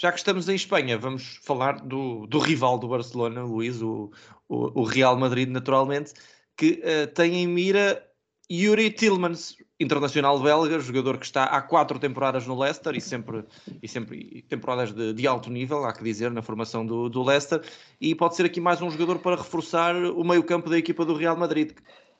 Já 0.00 0.12
que 0.12 0.18
estamos 0.18 0.48
em 0.48 0.54
Espanha, 0.54 0.96
vamos 0.96 1.40
falar 1.42 1.80
do, 1.80 2.24
do 2.28 2.38
rival 2.38 2.78
do 2.78 2.86
Barcelona, 2.86 3.42
Luís, 3.42 3.82
o, 3.82 4.12
o, 4.48 4.82
o 4.82 4.84
Real 4.84 5.18
Madrid, 5.18 5.48
naturalmente, 5.48 6.14
que 6.56 6.80
uh, 6.84 7.12
tem 7.12 7.34
em 7.34 7.48
mira 7.48 8.08
Yuri 8.48 8.92
Tillmans, 8.92 9.56
internacional 9.80 10.38
belga, 10.40 10.80
jogador 10.80 11.18
que 11.18 11.26
está 11.26 11.44
há 11.44 11.62
quatro 11.62 11.98
temporadas 11.98 12.46
no 12.46 12.58
Leicester 12.58 12.96
e 12.96 13.00
sempre, 13.00 13.44
e 13.80 13.86
sempre 13.86 14.42
temporadas 14.48 14.92
de, 14.92 15.12
de, 15.12 15.26
alto 15.26 15.50
nível, 15.50 15.84
há 15.84 15.92
que 15.92 16.02
dizer, 16.02 16.30
na 16.30 16.42
formação 16.42 16.84
do, 16.84 17.08
do 17.08 17.22
Leicester, 17.22 17.62
e 18.00 18.14
pode 18.14 18.34
ser 18.34 18.44
aqui 18.44 18.60
mais 18.60 18.82
um 18.82 18.90
jogador 18.90 19.20
para 19.20 19.36
reforçar 19.36 19.94
o 19.94 20.24
meio-campo 20.24 20.68
da 20.68 20.76
equipa 20.76 21.04
do 21.04 21.14
Real 21.14 21.36
Madrid. 21.36 21.72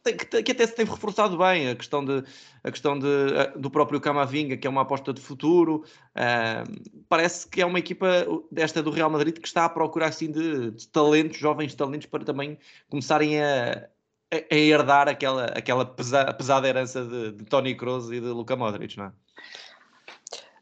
Que, 0.05 0.43
que, 0.43 0.53
até 0.53 0.67
se 0.67 0.75
tem 0.75 0.87
reforçado 0.87 1.37
bem 1.37 1.69
a 1.69 1.75
questão, 1.75 2.03
de, 2.03 2.25
a 2.63 2.71
questão 2.71 2.99
de, 2.99 3.07
do 3.57 3.69
próprio 3.69 4.01
Camavinga, 4.01 4.57
que 4.57 4.67
é 4.67 4.71
uma 4.71 4.83
aposta 4.83 5.13
de 5.13 5.21
futuro. 5.21 5.85
Uh, 6.15 7.03
parece 7.09 7.47
que 7.47 7.61
é 7.61 7.67
uma 7.67 7.81
equipa 7.81 8.07
desta 8.51 8.83
do 8.83 8.91
Real 8.91 9.11
Madrid 9.11 9.37
que 9.37 9.47
está 9.47 9.65
à 9.65 9.69
procura 9.69 10.07
assim 10.07 10.31
de, 10.31 10.71
de 10.71 10.89
talentos, 10.89 11.37
jovens 11.37 11.75
talentos, 11.75 12.07
para 12.07 12.25
também 12.25 12.57
começarem 12.89 13.43
a, 13.43 13.89
a, 14.31 14.55
herdar 14.55 15.09
aquela, 15.09 15.47
aquela 15.47 15.85
pesa, 15.85 16.33
pesada 16.33 16.69
herança 16.69 17.05
de, 17.05 17.33
de 17.33 17.45
Tony 17.45 17.75
Kroos 17.75 18.11
e 18.11 18.21
de 18.21 18.29
Luka 18.29 18.57
Modric, 18.57 18.97
não 18.97 19.07
é? 19.07 19.13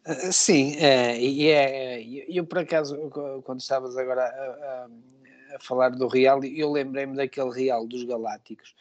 Uh, 0.06 0.32
sim, 0.32 0.76
é, 0.76 1.20
e 1.20 1.49
é, 1.49 2.00
eu 2.28 2.46
por 2.46 2.58
acaso, 2.58 2.96
quando 3.44 3.61
estavas 3.61 3.96
agora 3.96 4.23
a, 4.23 4.26
a, 4.26 5.56
a 5.56 5.58
falar 5.58 5.90
do 5.90 6.06
Real, 6.06 6.44
eu 6.44 6.70
lembrei-me 6.70 7.16
daquele 7.16 7.50
Real 7.50 7.87
dos 7.87 8.04
Galácticos, 8.04 8.75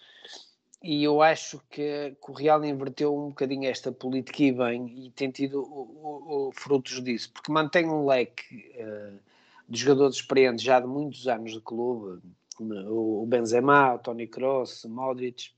e 0.83 1.03
eu 1.03 1.23
acho 1.23 1.59
que, 1.71 2.15
que, 2.23 2.31
o 2.31 2.33
Real 2.33 2.63
inverteu 2.63 3.17
um 3.17 3.29
bocadinho 3.29 3.67
esta 3.67 3.91
política 3.91 4.43
e 4.43 4.51
bem, 4.51 5.05
e 5.05 5.09
tem 5.09 5.31
tido 5.31 5.63
o, 5.63 5.65
o, 5.65 6.47
o 6.49 6.51
frutos 6.51 7.03
disso, 7.03 7.31
porque 7.33 7.51
mantém 7.51 7.87
um 7.87 8.05
leque 8.05 8.71
uh, 8.79 9.19
de 9.67 9.79
jogadores 9.79 10.17
experientes 10.17 10.63
já 10.63 10.79
de 10.79 10.85
muitos 10.85 11.27
anos 11.27 11.53
de 11.53 11.59
clube, 11.59 12.21
o 12.63 13.25
Benzema, 13.27 13.95
o 13.95 13.99
Tony 13.99 14.27
Kroos, 14.27 14.85
Modric, 14.85 15.51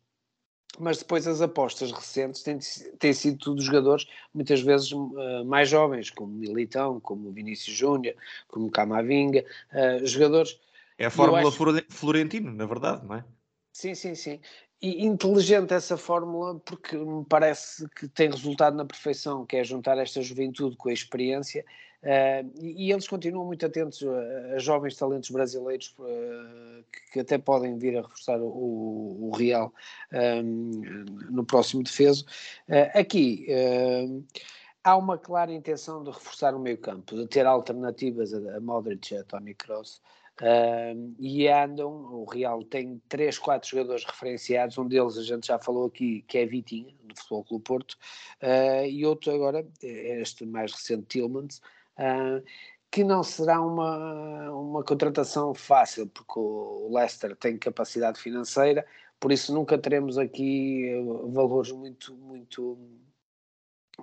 mas 0.79 0.99
depois 0.99 1.27
as 1.27 1.41
apostas 1.41 1.91
recentes 1.91 2.43
têm, 2.43 2.59
têm 2.99 3.13
sido 3.13 3.37
tudo 3.37 3.61
jogadores 3.61 4.05
muitas 4.33 4.61
vezes 4.61 4.91
uh, 4.91 5.43
mais 5.45 5.69
jovens, 5.69 6.09
como 6.09 6.31
Militão, 6.31 6.99
como 6.99 7.31
Vinícius 7.31 7.75
Júnior, 7.75 8.15
como 8.47 8.69
Camavinga, 8.69 9.43
uh, 9.71 10.05
jogadores... 10.05 10.59
É 10.97 11.05
a 11.05 11.11
fórmula 11.11 11.47
acho... 11.47 11.85
Florentino, 11.89 12.51
na 12.51 12.65
verdade, 12.65 13.05
não 13.05 13.15
é? 13.15 13.25
Sim, 13.71 13.93
sim, 13.95 14.15
sim. 14.15 14.39
E 14.81 15.05
inteligente 15.05 15.73
essa 15.73 15.97
fórmula 15.97 16.59
porque 16.59 16.95
me 16.95 17.25
parece 17.25 17.87
que 17.89 18.07
tem 18.07 18.29
resultado 18.29 18.75
na 18.75 18.85
perfeição, 18.85 19.45
que 19.45 19.55
é 19.57 19.63
juntar 19.63 19.97
esta 19.97 20.21
juventude 20.21 20.75
com 20.75 20.89
a 20.89 20.93
experiência 20.93 21.65
uh, 22.03 22.51
e, 22.59 22.87
e, 22.87 22.91
eles 22.91 23.07
continuam 23.07 23.45
muito 23.45 23.65
atentos 23.65 24.03
a, 24.03 24.55
a 24.55 24.59
jovens 24.59 24.95
talentos 24.95 25.29
brasileiros 25.29 25.93
uh, 25.99 26.83
que, 26.91 27.11
que, 27.13 27.19
até 27.19 27.37
podem 27.37 27.77
vir 27.77 27.97
a 27.97 28.01
reforçar 28.01 28.39
o, 28.39 29.29
o 29.29 29.31
Real 29.35 29.73
um, 30.13 31.05
no 31.29 31.45
próximo 31.45 31.83
defeso. 31.83 32.25
Uh, 32.67 32.97
aqui 32.99 33.47
há 34.83 34.95
uma 34.95 35.17
clara 35.17 35.51
intenção 35.51 36.01
de 36.01 36.11
reforçar 36.11 36.55
o 36.55 36.59
meio 36.59 36.77
campo, 36.77 37.15
de 37.15 37.27
ter 37.27 37.45
alternativas 37.45 38.33
a, 38.33 38.57
a 38.57 38.59
Modric 38.61 39.13
e 39.13 39.17
a 39.17 39.23
Tony 39.23 39.53
Kroos. 39.53 40.01
Uh, 40.39 41.15
e 41.19 41.47
andam, 41.47 41.91
o 41.91 42.23
Real 42.23 42.63
tem 42.63 43.01
3, 43.09 43.39
4 43.39 43.69
jogadores 43.69 44.05
referenciados, 44.05 44.77
um 44.77 44.87
deles 44.87 45.17
a 45.17 45.23
gente 45.23 45.47
já 45.47 45.57
falou 45.57 45.87
aqui, 45.87 46.23
que 46.27 46.37
é 46.37 46.45
Vitinha, 46.45 46.93
do 47.03 47.15
Futebol 47.15 47.43
Clube 47.43 47.63
Porto, 47.63 47.97
uh, 48.43 48.85
e 48.85 49.03
outro 49.03 49.33
agora, 49.33 49.65
este 49.81 50.45
mais 50.45 50.71
recente, 50.71 51.07
Tillmans, 51.07 51.59
que 52.91 53.03
não 53.03 53.23
será 53.23 53.61
uma, 53.61 54.51
uma 54.51 54.83
contratação 54.83 55.53
fácil, 55.53 56.07
porque 56.07 56.39
o 56.39 56.89
Leicester 56.91 57.35
tem 57.35 57.57
capacidade 57.57 58.19
financeira, 58.19 58.85
por 59.19 59.31
isso 59.31 59.53
nunca 59.53 59.77
teremos 59.77 60.17
aqui 60.17 60.91
valores 61.33 61.71
muito, 61.71 62.15
muito 62.15 62.77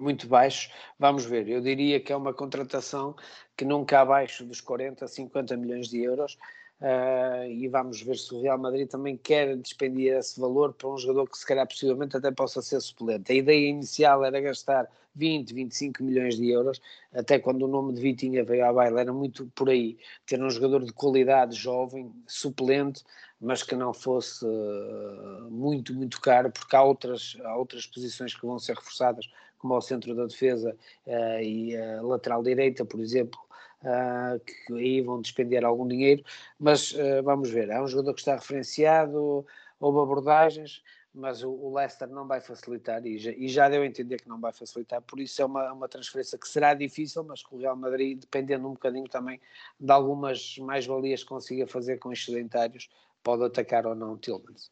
muito 0.01 0.27
baixo. 0.27 0.71
Vamos 0.99 1.25
ver, 1.25 1.49
eu 1.49 1.61
diria 1.61 2.01
que 2.01 2.13
é 2.13 2.17
uma 2.17 2.35
contratação 2.35 3.15
que 3.57 3.65
nunca 3.65 4.01
abaixo 4.01 4.45
dos 4.45 4.61
40, 4.61 5.07
50 5.07 5.57
milhões 5.57 5.89
de 5.89 6.03
euros. 6.03 6.37
Uh, 6.81 7.47
e 7.49 7.69
vamos 7.69 8.03
ver 8.03 8.17
se 8.17 8.35
o 8.35 8.43
Real 8.43 8.59
Madrid 8.59 8.89
também 8.89 9.17
quer 9.17 9.57
despender 9.57 10.19
esse 10.19 10.39
valor 10.39 10.73
para 10.73 10.89
um 10.89 10.99
jogador 10.99 11.31
que 11.31 11.39
se 11.39 11.47
calhar 11.47 11.67
possivelmente 11.67 12.17
até 12.17 12.31
possa 12.31 12.61
ser 12.61 12.81
suplente. 12.81 13.33
A 13.33 13.35
ideia 13.35 13.69
inicial 13.69 14.25
era 14.25 14.41
gastar 14.41 14.91
20, 15.15 15.55
25 15.55 16.03
milhões 16.03 16.37
de 16.37 16.51
euros, 16.51 16.83
até 17.13 17.39
quando 17.39 17.63
o 17.63 17.69
nome 17.69 17.93
de 17.95 18.01
Vitinha 18.01 18.45
veio 18.45 18.67
à 18.67 18.73
baila, 18.73 19.01
era 19.01 19.13
muito 19.13 19.47
por 19.55 19.71
aí, 19.71 19.97
ter 20.27 20.43
um 20.43 20.51
jogador 20.51 20.85
de 20.85 20.93
qualidade, 20.93 21.55
jovem, 21.55 22.13
suplente, 22.27 23.05
mas 23.41 23.63
que 23.63 23.77
não 23.77 23.95
fosse 23.95 24.45
uh, 24.45 25.49
muito, 25.51 25.95
muito 25.95 26.21
caro, 26.21 26.51
porque 26.51 26.75
há 26.75 26.83
outras, 26.83 27.37
há 27.45 27.57
outras 27.57 27.87
posições 27.87 28.35
que 28.35 28.45
vão 28.45 28.59
ser 28.59 28.75
reforçadas, 28.75 29.29
como 29.59 29.75
ao 29.75 29.81
centro 29.81 30.15
da 30.15 30.27
defesa 30.27 30.77
uh, 31.07 31.41
e 31.41 31.77
a 31.77 32.03
lateral 32.03 32.43
direita, 32.43 32.85
por 32.85 33.01
exemplo, 33.01 33.39
uh, 33.85 34.41
que 34.41 34.73
aí 34.75 35.01
vão 35.01 35.21
despender 35.21 35.65
algum 35.65 35.87
dinheiro, 35.87 36.25
mas 36.59 36.93
uh, 36.93 37.23
vamos 37.23 37.51
ver, 37.51 37.69
é 37.69 37.81
um 37.81 37.87
jogador 37.87 38.15
que 38.15 38.21
está 38.21 38.35
referenciado, 38.35 39.47
houve 39.79 39.99
abordagens, 40.01 40.83
mas 41.15 41.43
o, 41.45 41.51
o 41.51 41.75
Leicester 41.75 42.09
não 42.09 42.27
vai 42.27 42.41
facilitar 42.41 43.07
e 43.07 43.19
já, 43.19 43.31
e 43.31 43.49
já, 43.49 43.69
deu 43.69 43.83
a 43.83 43.87
entender 43.87 44.21
que 44.21 44.29
não 44.29 44.41
vai 44.41 44.53
facilitar, 44.53 45.01
por 45.03 45.21
isso 45.21 45.41
é 45.41 45.45
uma, 45.45 45.73
uma 45.73 45.89
transferência 45.89 46.37
que 46.37 46.49
será 46.49 46.75
difícil, 46.75 47.23
mas 47.23 47.43
que 47.43 47.55
o 47.55 47.59
Real 47.59 47.77
Madrid, 47.77 48.19
dependendo 48.19 48.67
um 48.67 48.73
bocadinho 48.73 49.09
também 49.09 49.41
de 49.79 49.93
algumas 49.93 50.59
mais-valias 50.59 51.23
que 51.23 51.29
consiga 51.29 51.67
fazer 51.67 51.99
com 51.99 52.13
excedentários, 52.13 52.89
pode 53.23 53.45
atacar 53.45 53.87
ou 53.87 53.95
não 53.95 54.19
Tillmans. 54.19 54.71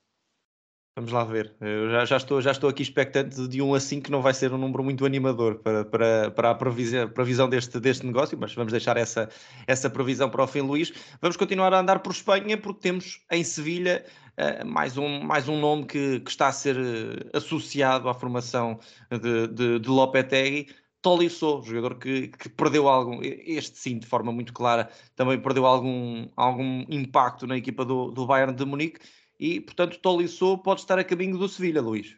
Vamos 0.95 1.11
lá 1.11 1.25
ver. 1.25 1.55
Eu 1.59 1.91
já, 1.91 2.05
já, 2.05 2.17
estou, 2.19 2.43
já 2.43 2.51
estou 2.51 2.69
aqui 2.69 2.83
expectante 2.83 3.49
de 3.49 3.63
1 3.63 3.75
a 3.75 3.81
5, 3.81 4.05
que 4.05 4.11
não 4.11 4.21
vai 4.21 4.35
ser 4.35 4.53
um 4.53 4.59
número 4.59 4.85
muito 4.85 5.07
animador 5.07 5.57
para, 5.61 5.87
para, 5.87 6.31
para 6.31 6.51
a 6.51 6.55
previsão, 6.55 7.09
previsão 7.09 7.49
deste, 7.49 7.81
deste 7.81 8.05
negócio, 8.05 8.37
mas 8.39 8.55
vamos 8.55 8.73
deixar 8.73 8.99
essa, 8.99 9.31
essa 9.67 9.89
previsão 9.89 10.29
para 10.29 10.45
o 10.45 10.47
fim, 10.47 10.61
Luís. 10.61 10.93
Vamos 11.23 11.39
continuar 11.39 11.73
a 11.73 11.81
andar 11.81 12.01
por 12.01 12.13
Espanha, 12.13 12.59
porque 12.59 12.81
temos 12.81 13.25
em 13.31 13.43
Sevilha 13.43 14.05
uh, 14.39 14.67
mais, 14.67 14.99
um, 14.99 15.23
mais 15.23 15.49
um 15.49 15.59
nome 15.59 15.87
que, 15.87 16.21
que 16.21 16.31
está 16.31 16.49
a 16.49 16.53
ser 16.53 16.77
uh, 16.77 17.37
associado 17.39 18.07
à 18.11 18.13
formação 18.13 18.79
de, 19.11 19.49
de, 19.49 19.79
de 19.79 19.89
Lopetegui. 19.89 20.75
Tolisso, 21.01 21.63
jogador 21.65 21.99
que, 21.99 22.29
que, 22.29 22.51
perdeu 22.51 22.87
algum, 22.87 23.19
este 23.23 23.79
sim, 23.79 23.99
de 23.99 24.07
forma 24.07 24.31
muito 24.31 24.53
clara, 24.53 24.91
também 25.17 25.41
perdeu 25.41 25.65
algum, 25.65 26.29
algum 26.37 26.85
impacto 26.89 27.47
na 27.47 27.57
equipa 27.57 27.83
do, 27.83 28.11
do 28.11 28.27
Bayern 28.27 28.55
de 28.55 28.65
Munique 28.65 29.01
e, 29.39 29.61
portanto, 29.61 29.99
Tolisso 29.99 30.59
pode 30.59 30.81
estar 30.81 30.99
a 30.99 31.05
caminho 31.05 31.39
do 31.39 31.49
Sevilha, 31.49 31.81
Luís. 31.81 32.17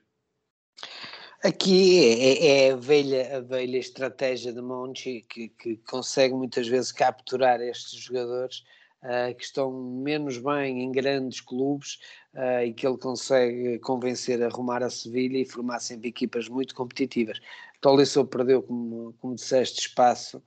Aqui 1.42 2.04
é, 2.04 2.68
é, 2.68 2.73
a, 2.73 2.76
velha, 2.76 3.37
a 3.37 3.40
velha 3.40 3.76
estratégia 3.76 4.52
de 4.52 4.62
Monchi 4.62 5.26
que, 5.28 5.49
que 5.50 5.76
consegue 5.76 6.35
muitas 6.35 6.66
vezes 6.66 6.90
capturar 6.90 7.61
estes 7.61 8.00
jogadores 8.00 8.64
uh, 9.04 9.34
que 9.34 9.44
estão 9.44 9.70
menos 9.73 10.38
bem 10.38 10.82
em 10.82 10.90
grandes 10.90 11.40
clubes 11.40 11.99
uh, 12.34 12.64
e 12.64 12.73
que 12.73 12.87
ele 12.87 12.99
consegue 12.99 13.78
convencer 13.78 14.42
a 14.42 14.46
arrumar 14.46 14.82
a 14.82 14.90
Sevilha 14.90 15.38
e 15.38 15.44
formar 15.44 15.78
sempre 15.80 16.08
equipas 16.08 16.49
muito 16.49 16.75
competitivas. 16.75 17.38
Tolisso 17.80 18.25
perdeu, 18.25 18.62
como, 18.62 19.14
como 19.20 19.34
disseste, 19.34 19.80
espaço 19.80 20.42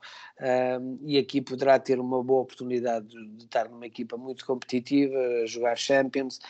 um, 0.80 0.98
e 1.02 1.16
aqui 1.16 1.40
poderá 1.40 1.78
ter 1.78 2.00
uma 2.00 2.20
boa 2.20 2.42
oportunidade 2.42 3.06
de, 3.06 3.28
de 3.28 3.44
estar 3.44 3.68
numa 3.68 3.86
equipa 3.86 4.16
muito 4.16 4.44
competitiva, 4.44 5.46
jogar 5.46 5.76
Champions 5.78 6.40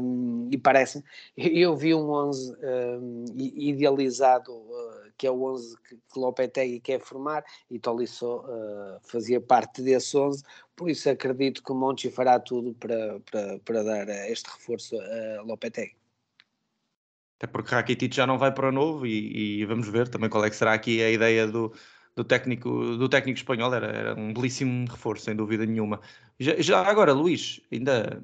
um, 0.00 0.48
e 0.52 0.56
parece 0.56 1.02
eu 1.36 1.76
vi 1.76 1.92
um 1.92 2.10
11 2.10 2.52
um, 2.54 3.24
idealizado 3.36 4.52
uh, 4.52 4.87
que 5.18 5.26
é 5.26 5.30
o 5.30 5.42
11 5.42 5.76
que, 5.82 5.96
que 5.96 6.18
Lopetegui 6.18 6.80
quer 6.80 7.00
formar 7.00 7.44
e 7.68 7.78
Tolisso 7.78 8.38
uh, 8.38 9.00
fazia 9.02 9.40
parte 9.40 9.82
desse 9.82 10.16
11, 10.16 10.42
por 10.76 10.88
isso 10.88 11.10
acredito 11.10 11.62
que 11.62 11.72
Monchi 11.72 12.10
fará 12.10 12.38
tudo 12.38 12.72
para, 12.74 13.20
para, 13.30 13.58
para 13.58 13.82
dar 13.82 14.08
este 14.30 14.48
reforço 14.48 14.96
a 14.96 15.42
Lopetegui. 15.42 15.96
Até 17.36 17.46
porque 17.46 17.74
Rakitic 17.74 18.14
já 18.14 18.26
não 18.26 18.38
vai 18.38 18.52
para 18.52 18.72
novo 18.72 19.06
e, 19.06 19.60
e, 19.60 19.64
vamos 19.64 19.88
ver 19.88 20.08
também 20.08 20.28
qual 20.28 20.44
é 20.44 20.50
que 20.50 20.56
será 20.56 20.72
aqui 20.72 21.00
a 21.00 21.10
ideia 21.10 21.46
do, 21.46 21.72
do, 22.18 22.24
técnico, 22.24 22.96
do 22.96 23.08
técnico 23.08 23.38
espanhol. 23.38 23.72
Era, 23.72 23.86
era 23.86 24.14
um 24.14 24.32
belíssimo 24.32 24.86
reforço, 24.90 25.24
sem 25.24 25.36
dúvida 25.36 25.64
nenhuma. 25.64 26.00
Já, 26.38 26.60
já, 26.60 26.82
agora, 26.82 27.12
Luís, 27.12 27.60
ainda 27.72 28.22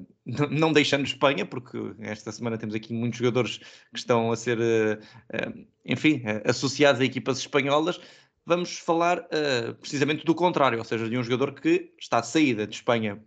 não 0.51 0.73
deixando 0.73 1.05
Espanha, 1.05 1.45
porque 1.45 1.77
esta 1.99 2.31
semana 2.31 2.57
temos 2.57 2.75
aqui 2.75 2.93
muitos 2.93 3.19
jogadores 3.19 3.57
que 3.57 3.99
estão 3.99 4.31
a 4.31 4.35
ser, 4.35 4.59
uh, 4.59 5.65
enfim, 5.85 6.17
uh, 6.25 6.49
associados 6.49 6.99
a 6.99 7.05
equipas 7.05 7.39
espanholas. 7.39 7.99
Vamos 8.45 8.77
falar 8.77 9.27
precisamente 9.81 10.23
do 10.23 10.35
contrário, 10.35 10.77
ou 10.77 10.85
seja, 10.85 11.09
de 11.09 11.17
um 11.17 11.23
jogador 11.23 11.59
que 11.59 11.91
está 11.99 12.21
de 12.21 12.27
saída 12.27 12.67
de 12.67 12.75
Espanha, 12.75 13.19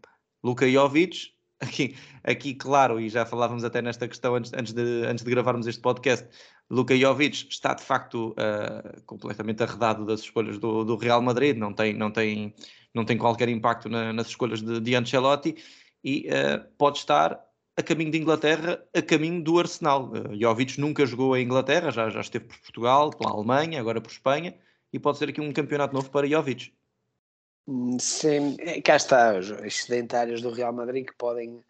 Luka 0.44 0.70
Jovic, 0.70 1.32
aqui, 1.58 1.96
aqui, 2.22 2.54
claro, 2.54 3.00
e 3.00 3.08
já 3.08 3.26
falávamos 3.26 3.64
até 3.64 3.82
nesta 3.82 4.06
questão 4.06 4.36
antes, 4.36 4.52
antes, 4.54 4.72
de, 4.72 5.04
antes 5.06 5.24
de 5.24 5.30
gravarmos 5.32 5.66
este 5.66 5.80
podcast, 5.80 6.28
Luka 6.70 6.94
Jovic 6.96 7.48
está 7.48 7.72
de 7.72 7.82
facto 7.82 8.30
uh, 8.32 9.02
completamente 9.06 9.62
arredado 9.62 10.04
das 10.04 10.20
escolhas 10.20 10.58
do, 10.58 10.84
do, 10.84 10.96
Real 10.96 11.22
Madrid, 11.22 11.56
não 11.56 11.72
tem, 11.72 11.94
não 11.94 12.10
tem, 12.10 12.54
não 12.94 13.04
tem 13.04 13.16
qualquer 13.16 13.48
impacto 13.48 13.88
na, 13.88 14.12
nas 14.12 14.28
escolhas 14.28 14.60
de, 14.60 14.78
de 14.78 14.94
Ancelotti 14.94 15.56
e 16.04 16.28
uh, 16.28 16.64
pode 16.76 16.98
estar 16.98 17.42
a 17.76 17.82
caminho 17.82 18.10
de 18.10 18.18
Inglaterra, 18.18 18.84
a 18.94 19.00
caminho 19.00 19.42
do 19.42 19.58
Arsenal. 19.58 20.10
Uh, 20.10 20.38
Jovic 20.38 20.78
nunca 20.78 21.06
jogou 21.06 21.36
em 21.36 21.44
Inglaterra, 21.44 21.90
já, 21.90 22.10
já 22.10 22.20
esteve 22.20 22.44
por 22.44 22.58
Portugal, 22.58 23.10
pela 23.10 23.30
Alemanha, 23.30 23.80
agora 23.80 24.00
por 24.00 24.10
Espanha, 24.10 24.54
e 24.92 24.98
pode 24.98 25.18
ser 25.18 25.30
aqui 25.30 25.40
um 25.40 25.52
campeonato 25.52 25.94
novo 25.94 26.10
para 26.10 26.26
Jovic. 26.26 26.72
Sim, 27.98 28.56
é, 28.60 28.80
cá 28.80 28.96
está, 28.96 29.38
os 29.38 29.50
excedentários 29.50 30.40
do 30.40 30.50
Real 30.50 30.72
Madrid 30.72 31.06
que 31.06 31.14
podem 31.16 31.62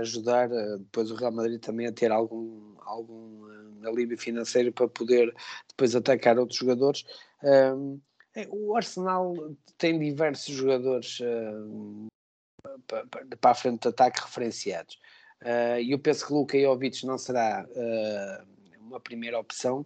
ajudar 0.00 0.50
uh, 0.50 0.78
depois 0.78 1.10
o 1.10 1.14
Real 1.14 1.32
Madrid 1.32 1.60
também 1.60 1.86
a 1.86 1.92
ter 1.92 2.10
algum, 2.10 2.74
algum 2.80 3.44
uh, 3.44 3.88
alívio 3.88 4.18
financeiro 4.18 4.72
para 4.72 4.88
poder 4.88 5.34
depois 5.68 5.94
atacar 5.94 6.38
outros 6.38 6.58
jogadores. 6.58 7.04
É, 7.42 8.46
o 8.50 8.76
Arsenal 8.76 9.34
tem 9.78 9.98
diversos 9.98 10.54
jogadores 10.54 11.18
para, 12.86 13.06
para 13.40 13.50
a 13.50 13.54
frente 13.54 13.82
de 13.82 13.88
ataque 13.88 14.20
referenciados. 14.20 14.98
E 15.80 15.90
eu 15.90 15.98
penso 15.98 16.26
que 16.26 16.32
Luka 16.32 16.60
Jovic 16.60 17.04
não 17.06 17.18
será 17.18 17.66
uma 18.80 19.00
primeira 19.00 19.38
opção, 19.38 19.84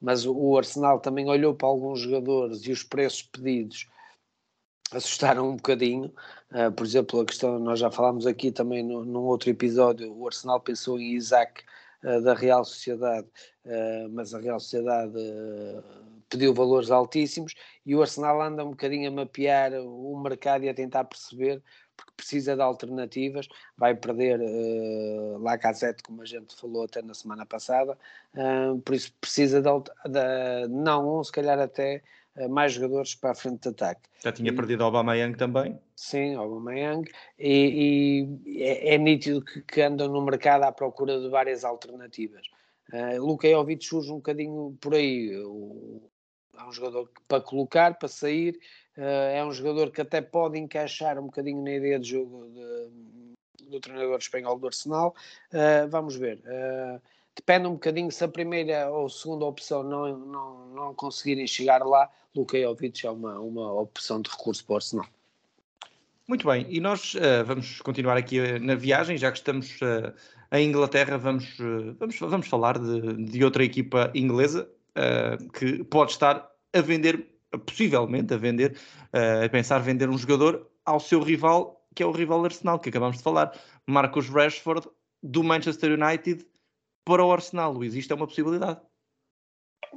mas 0.00 0.26
o 0.26 0.58
Arsenal 0.58 1.00
também 1.00 1.28
olhou 1.28 1.54
para 1.54 1.68
alguns 1.68 2.00
jogadores 2.00 2.66
e 2.66 2.72
os 2.72 2.82
preços 2.82 3.22
pedidos 3.22 3.86
assustaram 4.92 5.50
um 5.50 5.56
bocadinho. 5.56 6.12
Uh, 6.50 6.70
por 6.72 6.86
exemplo, 6.86 7.20
a 7.20 7.26
questão, 7.26 7.58
nós 7.58 7.80
já 7.80 7.90
falámos 7.90 8.26
aqui 8.26 8.52
também 8.52 8.82
no, 8.82 9.04
num 9.04 9.24
outro 9.24 9.50
episódio, 9.50 10.12
o 10.12 10.26
Arsenal 10.26 10.60
pensou 10.60 10.98
em 10.98 11.14
Isaac 11.14 11.64
uh, 12.04 12.20
da 12.22 12.34
Real 12.34 12.64
Sociedade, 12.64 13.26
uh, 13.64 14.08
mas 14.10 14.32
a 14.32 14.40
Real 14.40 14.60
Sociedade 14.60 15.14
pediu 16.28 16.52
valores 16.52 16.90
altíssimos 16.90 17.54
e 17.84 17.94
o 17.94 18.00
Arsenal 18.00 18.42
anda 18.42 18.64
um 18.64 18.70
bocadinho 18.70 19.08
a 19.08 19.12
mapear 19.12 19.72
o 19.74 20.20
mercado 20.20 20.64
e 20.64 20.68
a 20.68 20.74
tentar 20.74 21.04
perceber 21.04 21.62
porque 21.96 22.12
precisa 22.14 22.54
de 22.54 22.60
alternativas, 22.60 23.48
vai 23.76 23.94
perder 23.94 24.38
uh, 24.38 25.38
Lacazette, 25.38 26.02
como 26.02 26.20
a 26.22 26.26
gente 26.26 26.54
falou 26.54 26.84
até 26.84 27.00
na 27.00 27.14
semana 27.14 27.46
passada, 27.46 27.96
por 28.84 28.94
isso 28.94 29.14
precisa 29.18 29.62
de, 29.62 29.68
de, 29.70 30.68
não 30.68 31.20
um, 31.20 31.24
se 31.24 31.32
calhar 31.32 31.58
até 31.58 32.02
mais 32.48 32.72
jogadores 32.72 33.14
para 33.14 33.30
a 33.30 33.34
frente 33.34 33.62
de 33.62 33.68
ataque. 33.70 34.02
Já 34.22 34.32
tinha 34.32 34.50
e, 34.50 34.54
perdido 34.54 34.84
Aubameyang 34.84 35.36
também? 35.36 35.78
Sim, 35.94 36.34
Aubameyang, 36.34 37.10
e, 37.38 38.28
e 38.44 38.62
é, 38.62 38.94
é, 38.94 38.98
nítido 38.98 39.42
que, 39.42 39.62
que, 39.62 39.80
andam 39.80 40.08
no 40.08 40.20
mercado 40.22 40.64
à 40.64 40.72
procura 40.72 41.18
de 41.20 41.28
várias 41.28 41.64
alternativas. 41.64 42.46
Uh, 42.92 43.20
Luka 43.24 43.48
Jovic 43.48 43.84
surge 43.84 44.12
um 44.12 44.16
bocadinho 44.16 44.76
por 44.80 44.94
aí, 44.94 45.36
o, 45.44 46.08
é 46.58 46.64
um 46.64 46.72
jogador 46.72 47.10
para 47.26 47.40
colocar, 47.40 47.98
para 47.98 48.08
sair, 48.08 48.58
uh, 48.96 49.00
é 49.32 49.44
um 49.44 49.52
jogador 49.52 49.90
que 49.90 50.00
até 50.00 50.20
pode 50.20 50.58
encaixar 50.58 51.18
um 51.18 51.26
bocadinho 51.26 51.62
na 51.62 51.72
ideia 51.72 51.98
de 51.98 52.10
jogo 52.10 52.48
de, 52.48 53.66
do 53.68 53.80
treinador 53.80 54.18
espanhol 54.18 54.58
do 54.58 54.66
Arsenal. 54.66 55.14
Uh, 55.52 55.88
vamos 55.88 56.16
ver. 56.16 56.38
Uh, 56.38 57.00
depende 57.36 57.68
um 57.68 57.74
bocadinho 57.74 58.10
se 58.10 58.24
a 58.24 58.28
primeira 58.28 58.90
ou 58.90 59.08
segunda 59.08 59.44
opção 59.44 59.82
não, 59.82 60.18
não, 60.18 60.66
não 60.68 60.94
conseguirem 60.94 61.46
chegar 61.46 61.84
lá, 61.84 62.10
Luka 62.34 62.58
Jovic 62.58 63.06
é 63.06 63.10
uma, 63.10 63.38
uma 63.38 63.72
opção 63.74 64.20
de 64.20 64.30
recurso 64.30 64.64
para 64.64 64.72
o 64.72 64.76
Arsenal. 64.76 65.06
Muito 66.26 66.46
bem, 66.46 66.66
e 66.68 66.80
nós 66.80 67.14
uh, 67.14 67.44
vamos 67.46 67.80
continuar 67.82 68.16
aqui 68.16 68.40
uh, 68.40 68.58
na 68.58 68.74
viagem, 68.74 69.16
já 69.16 69.30
que 69.30 69.38
estamos 69.38 69.78
uh, 69.80 70.12
em 70.50 70.68
Inglaterra, 70.68 71.16
vamos, 71.16 71.56
vamos, 71.98 72.18
vamos 72.18 72.48
falar 72.48 72.78
de, 72.78 73.24
de 73.24 73.44
outra 73.44 73.64
equipa 73.64 74.10
inglesa 74.14 74.68
que 75.52 75.84
pode 75.84 76.12
estar 76.12 76.50
a 76.72 76.80
vender, 76.80 77.26
possivelmente 77.66 78.32
a 78.32 78.38
vender, 78.38 78.78
a 79.12 79.46
pensar 79.50 79.78
vender 79.80 80.08
um 80.08 80.16
jogador 80.16 80.66
ao 80.86 80.98
seu 80.98 81.20
rival, 81.20 81.84
que 81.94 82.02
é 82.02 82.06
o 82.06 82.12
rival 82.12 82.42
Arsenal, 82.44 82.78
que 82.78 82.88
acabamos 82.88 83.18
de 83.18 83.22
falar, 83.22 83.52
Marcus 83.86 84.30
Rashford, 84.30 84.88
do 85.22 85.42
Manchester 85.42 86.00
United, 86.00 86.46
para 87.06 87.24
o 87.24 87.32
Arsenal, 87.32 87.72
Luís. 87.72 87.94
Isto 87.94 88.12
é 88.12 88.16
uma 88.16 88.26
possibilidade. 88.26 88.80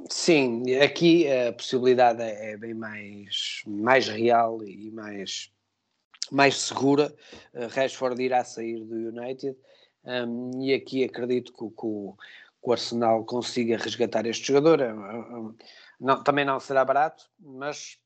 Sim, 0.08 0.62
aqui 0.76 1.30
a 1.30 1.52
possibilidade 1.52 2.22
é, 2.22 2.52
é 2.52 2.56
bem 2.56 2.72
mais, 2.72 3.62
mais 3.66 4.08
real 4.08 4.62
e 4.64 4.90
mais, 4.92 5.52
mais 6.30 6.56
segura. 6.56 7.14
Uh, 7.52 7.66
Rashford 7.66 8.22
irá 8.22 8.44
sair 8.44 8.82
do 8.84 8.94
United 8.94 9.56
um, 10.04 10.62
e 10.62 10.72
aqui 10.72 11.04
acredito 11.04 11.52
que, 11.52 11.58
que, 11.58 11.64
o, 11.64 12.16
que, 12.16 12.68
o, 12.68 12.72
Arsenal 12.72 13.24
consiga 13.24 13.76
resgatar 13.76 14.24
este 14.24 14.46
jogador. 14.46 14.80
Um, 14.80 15.54
não, 15.98 16.22
também 16.22 16.44
não 16.44 16.60
será 16.60 16.84
barato, 16.84 17.28
mas 17.38 17.98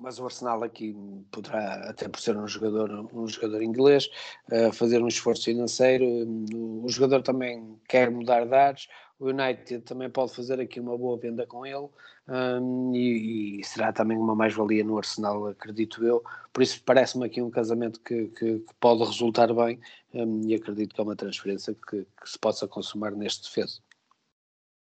mas 0.00 0.18
o 0.18 0.24
Arsenal 0.24 0.62
aqui 0.62 0.96
poderá, 1.30 1.90
até 1.90 2.08
por 2.08 2.20
ser 2.20 2.36
um 2.36 2.46
jogador, 2.46 3.08
um 3.14 3.26
jogador 3.26 3.62
inglês, 3.62 4.08
uh, 4.50 4.72
fazer 4.72 5.02
um 5.02 5.08
esforço 5.08 5.44
financeiro. 5.44 6.04
O 6.82 6.88
jogador 6.88 7.22
também 7.22 7.78
quer 7.88 8.10
mudar 8.10 8.44
de 8.44 8.54
ares, 8.54 8.88
o 9.18 9.28
United 9.28 9.80
também 9.82 10.10
pode 10.10 10.34
fazer 10.34 10.60
aqui 10.60 10.80
uma 10.80 10.98
boa 10.98 11.16
venda 11.16 11.46
com 11.46 11.64
ele 11.64 11.88
um, 12.28 12.94
e, 12.94 13.60
e, 13.60 13.64
será 13.64 13.92
também 13.92 14.18
uma 14.18 14.34
mais-valia 14.34 14.82
no 14.82 14.98
Arsenal, 14.98 15.46
acredito 15.46 16.04
eu. 16.04 16.22
Por 16.52 16.62
isso 16.62 16.82
parece-me 16.84 17.24
aqui 17.26 17.40
um 17.40 17.50
casamento 17.50 18.00
que, 18.00 18.28
que, 18.28 18.58
que 18.58 18.74
pode 18.80 19.04
resultar 19.04 19.52
bem 19.54 19.80
um, 20.12 20.40
e 20.48 20.54
acredito 20.54 20.94
que 20.94 21.00
é 21.00 21.04
uma 21.04 21.16
transferência 21.16 21.74
que, 21.74 22.04
que 22.04 22.30
se 22.30 22.38
possa 22.38 22.66
consumar 22.66 23.12
neste 23.12 23.44
defesa. 23.44 23.80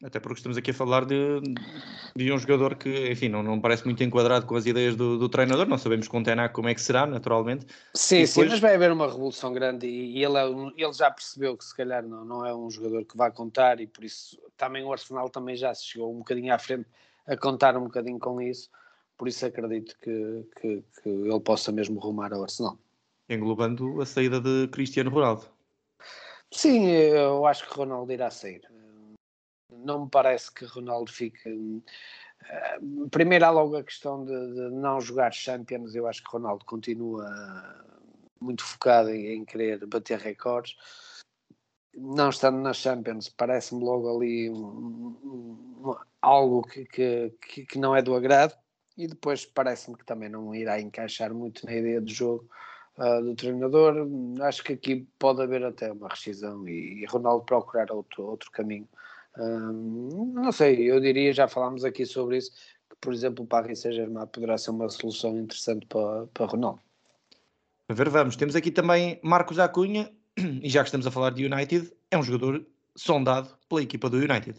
Até 0.01 0.21
porque 0.21 0.39
estamos 0.39 0.57
aqui 0.57 0.71
a 0.71 0.75
falar 0.75 1.05
de, 1.05 1.41
de 2.15 2.33
um 2.33 2.39
jogador 2.39 2.77
que, 2.77 3.11
enfim, 3.11 3.29
não, 3.29 3.43
não 3.43 3.61
parece 3.61 3.85
muito 3.85 4.01
enquadrado 4.05 4.47
com 4.47 4.55
as 4.55 4.65
ideias 4.65 4.95
do, 4.95 5.19
do 5.19 5.29
treinador. 5.29 5.67
Não 5.67 5.77
sabemos 5.77 6.07
com 6.07 6.21
o 6.21 6.23
Tenac 6.23 6.55
como 6.55 6.69
é 6.69 6.75
que 6.75 6.81
será, 6.81 7.05
naturalmente. 7.05 7.67
Sim, 7.95 8.19
depois... 8.19 8.31
sim, 8.31 8.45
mas 8.47 8.61
vai 8.61 8.77
haver 8.77 8.93
uma 8.93 9.09
revolução 9.09 9.53
grande 9.53 9.89
e, 9.89 10.23
ele, 10.23 10.39
é 10.39 10.47
ele 10.77 10.93
já 10.93 11.11
percebeu 11.11 11.57
que 11.57 11.65
se 11.65 11.77
calhar 11.77 12.07
não, 12.07 12.25
não 12.25 12.47
é 12.47 12.55
um 12.55 12.71
jogador 12.71 13.05
que 13.05 13.17
vai 13.17 13.33
contar 13.33 13.81
e 13.81 13.89
por 13.89 14.05
isso 14.05 14.41
também 14.57 14.85
o 14.85 14.93
Arsenal 14.93 15.29
também 15.29 15.57
já 15.57 15.75
se 15.75 15.85
chegou 15.85 16.15
um 16.15 16.19
bocadinho 16.19 16.55
à 16.55 16.59
frente 16.61 16.87
a 17.27 17.37
contar 17.37 17.77
um 17.77 17.85
bocadinho 17.85 18.21
com 18.21 18.41
isso. 18.41 18.71
Por 19.17 19.27
isso 19.27 19.45
acredito 19.47 19.97
que, 20.01 20.47
que, 20.61 20.85
que 21.03 21.09
ele 21.09 21.41
possa 21.41 21.73
mesmo 21.73 21.99
rumar 21.99 22.33
ao 22.33 22.45
Arsenal. 22.45 22.79
Englobando 23.29 24.01
a 24.01 24.07
saída 24.07 24.41
de 24.41 24.69
Cristiano 24.69 25.11
Ronaldo. 25.11 25.45
Sim, 26.53 26.87
eu 26.87 27.45
acho 27.47 27.69
que 27.69 27.75
Ronaldo 27.75 28.13
irá 28.13 28.31
sair 28.31 28.63
não 29.71 30.05
me 30.05 30.11
parece 30.11 30.53
que 30.53 30.65
Ronaldo 30.65 31.11
fique. 31.13 31.49
Uh, 31.49 33.09
primeiro 33.11 33.45
há 33.45 33.51
logo 33.51 33.77
a 33.77 33.83
questão 33.83 34.25
de, 34.25 34.55
de, 34.55 34.71
não 34.71 35.01
jogar 35.01 35.33
Champions. 35.33 35.95
Eu 35.95 36.07
acho 36.07 36.23
que 36.23 36.31
Ronaldo 36.31 36.65
continua 36.65 37.27
muito 38.41 38.65
focado 38.65 39.11
em, 39.11 39.35
em 39.35 39.45
querer 39.45 39.85
bater 39.87 40.19
recordes. 40.19 40.77
Não 41.95 42.31
estando 42.31 42.59
nas 42.59 42.77
Champions, 42.77 43.29
parece-me 43.29 43.83
logo 43.83 44.17
ali 44.17 44.51
um, 44.51 45.17
um, 45.85 45.97
algo 46.23 46.63
que, 46.63 46.85
que, 46.85 47.67
que, 47.67 47.79
não 47.79 47.95
é 47.97 48.03
do 48.03 48.15
agrado. 48.15 48.55
E 48.97 49.07
depois 49.07 49.45
parece-me 49.45 49.97
que 49.97 50.05
também 50.05 50.29
não 50.29 50.55
irá 50.55 50.81
encaixar 50.81 51.33
muito 51.33 51.65
na 51.65 51.73
ideia 51.73 52.01
de 52.01 52.13
jogo 52.13 52.49
uh, 52.99 53.23
do 53.23 53.35
treinador. 53.35 53.95
Acho 54.43 54.63
que 54.63 54.75
aqui 54.75 55.09
pode 55.19 55.43
haver 55.43 55.65
até 55.65 55.93
uma 55.93 56.09
rescisão 56.09 56.69
e, 56.69 57.03
e 57.03 57.07
Ronaldo 57.07 57.45
procurar 57.45 57.91
outro, 57.93 58.25
outro 58.25 58.51
caminho 58.51 58.89
não 59.39 60.51
sei, 60.51 60.91
eu 60.91 61.01
diria, 61.01 61.33
já 61.33 61.47
falámos 61.47 61.85
aqui 61.85 62.05
sobre 62.05 62.39
isso, 62.39 62.53
que 62.91 62.97
por 63.01 63.13
exemplo 63.13 63.45
o 63.45 63.47
Paris 63.47 63.81
Saint-Germain 63.81 64.27
poderá 64.27 64.59
ser 64.59 64.71
uma 64.71 64.89
solução 64.89 65.39
interessante 65.39 65.87
para, 65.87 66.27
para 66.29 66.47
Ronaldo. 66.47 66.81
A 67.89 67.95
ver, 67.95 68.09
vamos. 68.09 68.37
Temos 68.37 68.55
aqui 68.55 68.71
também 68.71 69.19
Marcos 69.23 69.59
Acunha, 69.59 70.11
e 70.37 70.69
já 70.69 70.83
que 70.83 70.89
estamos 70.89 71.07
a 71.07 71.11
falar 71.11 71.31
de 71.31 71.47
United, 71.47 71.93
é 72.11 72.19
um 72.19 72.23
jogador 72.23 72.67
sondado 72.97 73.57
pela 73.69 73.83
equipa 73.83 74.11
do 74.11 74.17
United. 74.17 74.59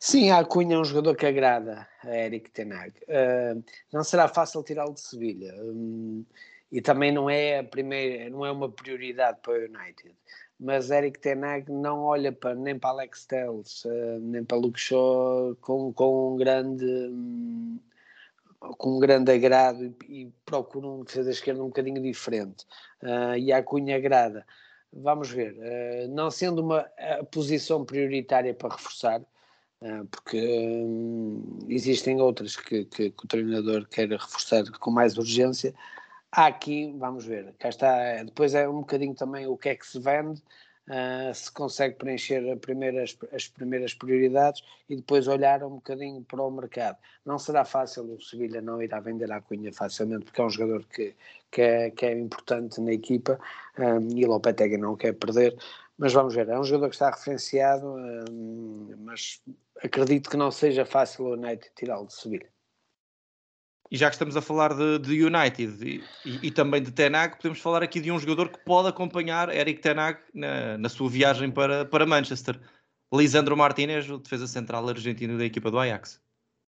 Sim, 0.00 0.30
a 0.30 0.40
Acunha 0.40 0.74
é 0.74 0.78
um 0.78 0.84
jogador 0.84 1.16
que 1.16 1.24
agrada 1.24 1.88
a 2.02 2.14
Eric 2.14 2.50
Tenag. 2.50 2.92
Uh, 3.04 3.64
não 3.92 4.04
será 4.04 4.28
fácil 4.28 4.62
tirá-lo 4.62 4.92
de 4.92 5.00
Sevilha. 5.00 5.54
Um, 5.62 6.26
e 6.70 6.82
também 6.82 7.12
não 7.12 7.30
é 7.30 7.60
a 7.60 7.64
primeira, 7.64 8.28
não 8.28 8.44
é 8.44 8.50
uma 8.50 8.68
prioridade 8.68 9.38
para 9.40 9.52
o 9.52 9.56
United 9.56 10.14
mas 10.64 10.90
Eric 10.90 11.18
Tenag 11.18 11.70
não 11.70 12.04
olha 12.04 12.32
para, 12.32 12.54
nem 12.54 12.78
para 12.78 12.88
Alex 12.90 13.26
Telles, 13.26 13.84
uh, 13.84 14.18
nem 14.18 14.42
para 14.42 14.56
Luke 14.56 14.80
Shaw 14.80 15.54
com, 15.60 15.92
com 15.92 16.32
um 16.32 16.36
grande 16.36 16.86
um, 16.86 17.78
com 18.78 18.96
um 18.96 18.98
grande 18.98 19.30
agrado 19.30 19.84
e, 19.84 20.22
e 20.22 20.32
procura 20.46 20.86
um 20.86 21.04
defesa 21.04 21.30
esquerda 21.30 21.62
um 21.62 21.66
bocadinho 21.66 22.00
diferente 22.00 22.64
uh, 23.02 23.36
e 23.36 23.52
a 23.52 23.62
Cunha 23.62 23.96
agrada. 23.96 24.46
Vamos 24.90 25.30
ver, 25.30 25.52
uh, 25.52 26.08
não 26.08 26.30
sendo 26.30 26.62
uma 26.62 26.88
posição 27.30 27.84
prioritária 27.84 28.54
para 28.54 28.74
reforçar 28.74 29.22
porque 30.10 30.38
um, 30.38 31.58
existem 31.68 32.18
outras 32.18 32.56
que, 32.56 32.86
que, 32.86 33.10
que, 33.10 33.24
o 33.24 33.28
treinador 33.28 33.86
quer 33.86 34.08
reforçar 34.08 34.64
com 34.80 34.90
mais 34.90 35.18
urgência 35.18 35.74
Há 36.36 36.46
aqui, 36.46 36.92
vamos 36.98 37.24
ver, 37.24 37.54
cá 37.60 37.68
está, 37.68 38.24
depois 38.24 38.54
é 38.56 38.68
um 38.68 38.80
bocadinho 38.80 39.14
também 39.14 39.46
o 39.46 39.56
que 39.56 39.68
é 39.68 39.76
que 39.76 39.86
se 39.86 40.00
vende, 40.00 40.42
uh, 40.88 41.32
se 41.32 41.48
consegue 41.52 41.94
preencher 41.94 42.42
as 43.32 43.46
primeiras 43.46 43.94
prioridades 43.94 44.60
e 44.88 44.96
depois 44.96 45.28
olhar 45.28 45.62
um 45.62 45.76
bocadinho 45.76 46.24
para 46.24 46.42
o 46.42 46.50
mercado. 46.50 46.98
Não 47.24 47.38
será 47.38 47.64
fácil, 47.64 48.12
o 48.12 48.20
Sevilha 48.20 48.60
não 48.60 48.82
irá 48.82 48.98
vender 48.98 49.30
a 49.30 49.40
Cunha 49.40 49.72
facilmente, 49.72 50.24
porque 50.24 50.40
é 50.40 50.44
um 50.44 50.50
jogador 50.50 50.84
que, 50.86 51.14
que, 51.52 51.62
é, 51.62 51.90
que 51.92 52.04
é 52.04 52.18
importante 52.18 52.80
na 52.80 52.92
equipa 52.92 53.38
um, 53.78 53.84
ah, 53.84 54.00
e 54.12 54.26
Lopetegui 54.26 54.76
não 54.76 54.96
quer 54.96 55.12
perder, 55.12 55.56
mas 55.96 56.12
vamos 56.12 56.34
ver, 56.34 56.48
é 56.48 56.58
um 56.58 56.64
jogador 56.64 56.88
que 56.88 56.96
está 56.96 57.10
referenciado, 57.10 57.86
um, 57.86 58.92
mas 58.98 59.40
acredito 59.80 60.28
que 60.28 60.36
não 60.36 60.50
seja 60.50 60.84
fácil 60.84 61.26
o 61.26 61.32
United 61.34 61.70
tirá-lo 61.76 62.08
de 62.08 62.14
Sevilha. 62.14 62.53
E 63.94 63.96
já 63.96 64.08
que 64.08 64.16
estamos 64.16 64.36
a 64.36 64.42
falar 64.42 64.74
de, 64.74 64.98
de 64.98 65.24
United 65.24 65.88
e, 65.88 66.02
e, 66.24 66.48
e, 66.48 66.50
também 66.50 66.82
de 66.82 66.90
Tenag, 66.90 67.36
podemos 67.36 67.60
falar 67.60 67.80
aqui 67.80 68.00
de 68.00 68.10
um 68.10 68.18
jogador 68.18 68.48
que 68.48 68.58
pode 68.64 68.88
acompanhar 68.88 69.54
Eric 69.54 69.80
Tenag 69.80 70.18
na, 70.34 70.76
na 70.76 70.88
sua 70.88 71.08
viagem 71.08 71.48
para, 71.48 71.84
para 71.84 72.04
Manchester. 72.04 72.60
Lisandro 73.12 73.56
Martinez, 73.56 74.10
o 74.10 74.18
defesa 74.18 74.48
central 74.48 74.88
argentino 74.88 75.38
da 75.38 75.44
equipa 75.44 75.70
do 75.70 75.78
Ajax. 75.78 76.20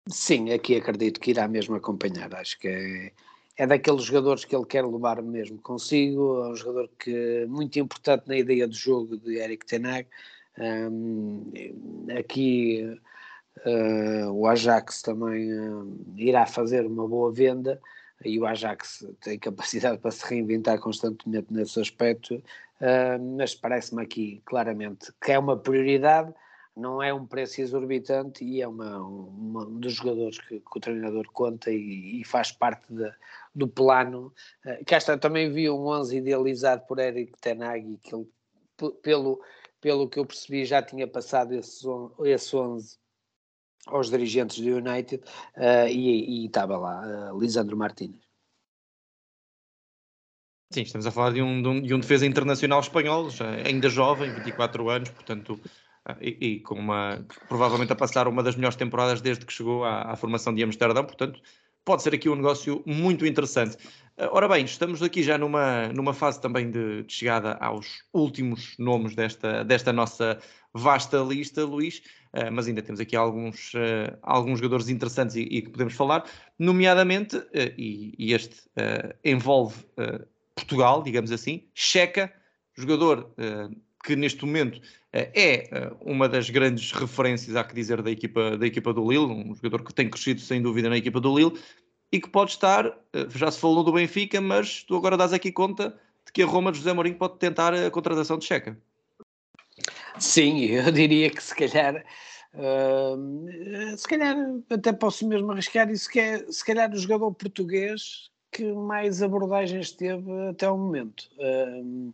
Sim, 0.08 0.50
aqui 0.50 0.74
acredito 0.74 1.20
que 1.20 1.30
irá 1.30 1.46
mesmo 1.46 1.76
acompanhar. 1.76 2.34
Acho 2.34 2.58
que 2.58 2.66
é, 2.66 3.12
é 3.56 3.66
daqueles 3.68 4.02
jogadores 4.02 4.44
que 4.44 4.56
ele 4.56 4.66
quer 4.66 4.84
levar 4.84 5.22
mesmo 5.22 5.62
consigo. 5.62 6.42
É 6.42 6.48
um 6.48 6.56
jogador 6.56 6.90
que 6.98 7.46
muito 7.46 7.78
importante 7.78 8.26
na 8.26 8.36
ideia 8.36 8.66
de 8.66 8.76
jogo 8.76 9.16
de 9.16 9.36
Eric 9.36 9.64
Tenag. 9.64 10.08
Um, 10.58 11.52
aqui 12.18 13.00
Uh, 13.64 14.30
o 14.32 14.46
Ajax 14.46 15.02
também 15.02 15.52
uh, 15.52 16.04
irá 16.16 16.46
fazer 16.46 16.86
uma 16.86 17.06
boa 17.06 17.30
venda 17.30 17.80
e 18.24 18.38
o 18.38 18.46
Ajax 18.46 19.06
tem 19.20 19.38
capacidade 19.38 19.98
para 20.00 20.10
se 20.10 20.26
reinventar 20.26 20.80
constantemente 20.80 21.52
nesse 21.52 21.78
aspecto, 21.78 22.36
uh, 22.36 23.36
mas 23.36 23.54
parece-me 23.54 24.02
aqui 24.02 24.42
claramente 24.46 25.12
que 25.22 25.32
é 25.32 25.38
uma 25.38 25.56
prioridade, 25.56 26.32
não 26.74 27.02
é 27.02 27.12
um 27.12 27.26
preço 27.26 27.60
exorbitante 27.60 28.42
e 28.42 28.62
é 28.62 28.66
uma, 28.66 28.98
uma 28.98 29.66
um 29.66 29.78
dos 29.78 29.92
jogadores 29.92 30.38
que, 30.38 30.58
que, 30.58 30.78
o 30.78 30.80
treinador 30.80 31.26
conta 31.30 31.70
e, 31.70 32.22
e 32.22 32.24
faz 32.24 32.50
parte 32.50 32.86
de, 32.88 33.12
do 33.54 33.68
plano. 33.68 34.32
Uh, 34.64 34.82
cá 34.86 34.96
está, 34.96 35.16
também 35.18 35.52
vi 35.52 35.68
um 35.68 35.86
11 35.86 36.16
idealizado 36.16 36.86
por 36.86 36.98
Eric 36.98 37.32
Tenag 37.40 37.98
que 38.02 38.14
ele, 38.14 38.26
pelo, 39.02 39.40
pelo 39.78 40.08
que 40.08 40.18
eu 40.18 40.24
percebi, 40.24 40.64
já 40.64 40.82
tinha 40.82 41.06
passado 41.06 41.52
esse, 41.52 41.86
esse 42.24 42.56
11 42.56 43.01
aos 43.86 44.10
dirigentes 44.10 44.58
do 44.58 44.76
United 44.76 45.22
uh, 45.56 45.88
e, 45.88 46.42
e, 46.42 46.46
estava 46.46 46.76
lá 46.76 47.32
uh, 47.32 47.38
Lisandro 47.38 47.76
Martínez. 47.76 48.20
Sim, 50.72 50.82
estamos 50.82 51.06
a 51.06 51.10
falar 51.10 51.32
de 51.32 51.42
um, 51.42 51.60
de 51.60 51.68
um, 51.68 51.82
de 51.82 51.94
um 51.94 52.00
defesa 52.00 52.24
internacional 52.24 52.80
espanhol, 52.80 53.28
ainda 53.64 53.90
jovem, 53.90 54.32
24 54.32 54.88
anos, 54.88 55.10
portanto, 55.10 55.60
uh, 56.08 56.16
e, 56.20 56.38
e, 56.40 56.60
com 56.60 56.76
uma, 56.76 57.26
provavelmente 57.48 57.92
a 57.92 57.96
passar 57.96 58.26
uma 58.28 58.42
das 58.42 58.56
melhores 58.56 58.76
temporadas 58.76 59.20
desde 59.20 59.44
que 59.44 59.52
chegou 59.52 59.84
à, 59.84 60.12
à 60.12 60.16
formação 60.16 60.54
de 60.54 60.62
Amsterdão, 60.62 61.04
portanto, 61.04 61.40
pode 61.84 62.02
ser 62.02 62.14
aqui 62.14 62.28
um 62.28 62.36
negócio 62.36 62.82
muito 62.86 63.26
interessante. 63.26 63.76
Ora 64.30 64.46
bem, 64.46 64.64
estamos 64.64 65.02
aqui 65.02 65.22
já 65.22 65.36
numa, 65.36 65.88
numa 65.88 66.12
fase 66.14 66.40
também 66.40 66.70
de, 66.70 67.02
de 67.02 67.12
chegada 67.12 67.54
aos 67.54 68.04
últimos 68.12 68.76
nomes 68.78 69.14
desta, 69.16 69.64
desta 69.64 69.92
nossa 69.92 70.38
vasta 70.72 71.18
lista, 71.18 71.64
Luís. 71.64 72.02
Uh, 72.32 72.50
mas 72.50 72.66
ainda 72.66 72.80
temos 72.80 72.98
aqui 72.98 73.14
alguns, 73.14 73.74
uh, 73.74 74.16
alguns 74.22 74.58
jogadores 74.58 74.88
interessantes 74.88 75.36
e, 75.36 75.42
e, 75.42 75.62
que 75.62 75.68
podemos 75.68 75.92
falar, 75.92 76.24
nomeadamente, 76.58 77.36
uh, 77.36 77.50
e, 77.76 78.14
e, 78.18 78.32
este 78.32 78.62
envolve 79.22 79.84
Portugal, 80.54 81.02
digamos 81.02 81.30
assim, 81.30 81.64
Checa, 81.74 82.32
jogador 82.74 83.30
que 84.04 84.16
neste 84.16 84.44
momento 84.44 84.80
é 85.12 85.68
uma 86.00 86.28
das 86.28 86.48
grandes 86.48 86.90
referências, 86.92 87.54
há 87.54 87.64
que 87.64 87.74
dizer, 87.74 88.02
da 88.02 88.10
equipa, 88.10 88.56
da 88.56 88.66
equipa 88.66 88.92
do 88.92 89.08
Lille, 89.10 89.26
um 89.26 89.54
jogador 89.54 89.82
que 89.82 89.94
tem 89.94 90.08
crescido 90.08 90.40
sem 90.40 90.60
dúvida 90.62 90.88
na 90.88 90.96
equipa 90.96 91.20
do 91.20 91.36
Lille 91.36 91.58
e 92.10 92.20
que 92.20 92.28
pode 92.28 92.52
estar, 92.52 92.90
já 93.34 93.50
se 93.50 93.60
falou 93.60 93.84
do 93.84 93.92
Benfica, 93.92 94.40
mas 94.40 94.82
tu 94.82 94.96
agora 94.96 95.16
dás 95.16 95.32
aqui 95.32 95.52
conta 95.52 95.98
de 96.26 96.32
que 96.32 96.42
a 96.42 96.46
Roma 96.46 96.72
de 96.72 96.78
José 96.78 96.92
Mourinho 96.92 97.16
pode 97.16 97.38
tentar 97.38 97.74
a 97.74 97.90
contratação 97.90 98.38
de 98.38 98.44
Checa. 98.44 98.78
Sim, 100.18 100.66
eu 100.70 100.90
diria 100.90 101.30
que 101.30 101.42
se 101.42 101.54
calhar 101.54 102.04
Uh, 102.54 103.96
se 103.96 104.06
calhar 104.06 104.36
até 104.68 104.92
posso 104.92 105.26
mesmo 105.26 105.50
arriscar 105.50 105.90
isso 105.90 106.10
que 106.10 106.20
é 106.20 106.44
se 106.52 106.62
calhar 106.62 106.92
o 106.92 106.98
jogador 106.98 107.32
português 107.32 108.30
que 108.50 108.70
mais 108.74 109.22
abordagens 109.22 109.90
teve 109.92 110.30
até 110.50 110.70
o 110.70 110.76
momento. 110.76 111.30
Uh, 111.38 112.12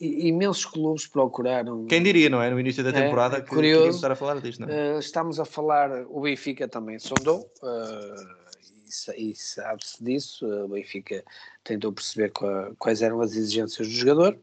imensos 0.00 0.64
clubes 0.64 1.06
procuraram. 1.06 1.86
Quem 1.86 2.02
diria, 2.02 2.28
não 2.28 2.42
é? 2.42 2.50
No 2.50 2.58
início 2.58 2.82
da 2.82 2.90
é, 2.90 2.92
temporada 2.92 3.38
é, 3.38 3.40
que 3.40 3.48
curioso, 3.48 3.90
estar 3.90 4.10
a 4.10 4.16
falar 4.16 4.40
disto, 4.40 4.60
não 4.60 4.68
é? 4.68 4.96
Uh, 4.96 4.98
estamos 4.98 5.38
a 5.38 5.44
falar, 5.44 6.04
o 6.08 6.20
Benfica 6.20 6.66
também 6.66 6.98
sondou, 6.98 7.48
uh, 7.62 9.14
e, 9.16 9.30
e 9.30 9.34
sabe-se 9.36 10.02
disso. 10.02 10.46
O 10.64 10.68
Benfica 10.68 11.24
tentou 11.62 11.92
perceber 11.92 12.32
quais 12.78 13.00
eram 13.00 13.20
as 13.20 13.36
exigências 13.36 13.86
do 13.86 13.94
jogador. 13.94 14.36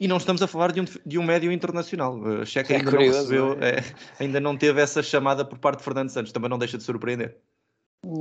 E 0.00 0.08
não 0.08 0.16
estamos 0.16 0.40
a 0.40 0.46
falar 0.46 0.72
de 0.72 0.80
um, 0.80 0.84
de 1.04 1.18
um 1.18 1.22
médio 1.22 1.52
internacional. 1.52 2.18
Uh, 2.18 2.46
Checa 2.46 2.72
é 2.72 2.78
ainda 2.78 2.90
curioso, 2.90 3.34
não 3.34 3.50
recebeu, 3.50 3.62
é? 3.62 3.80
É, 3.80 3.84
ainda 4.18 4.40
não 4.40 4.56
teve 4.56 4.80
essa 4.80 5.02
chamada 5.02 5.44
por 5.44 5.58
parte 5.58 5.80
de 5.80 5.84
Fernando 5.84 6.08
Santos, 6.08 6.32
também 6.32 6.48
não 6.48 6.58
deixa 6.58 6.78
de 6.78 6.84
surpreender. 6.84 7.36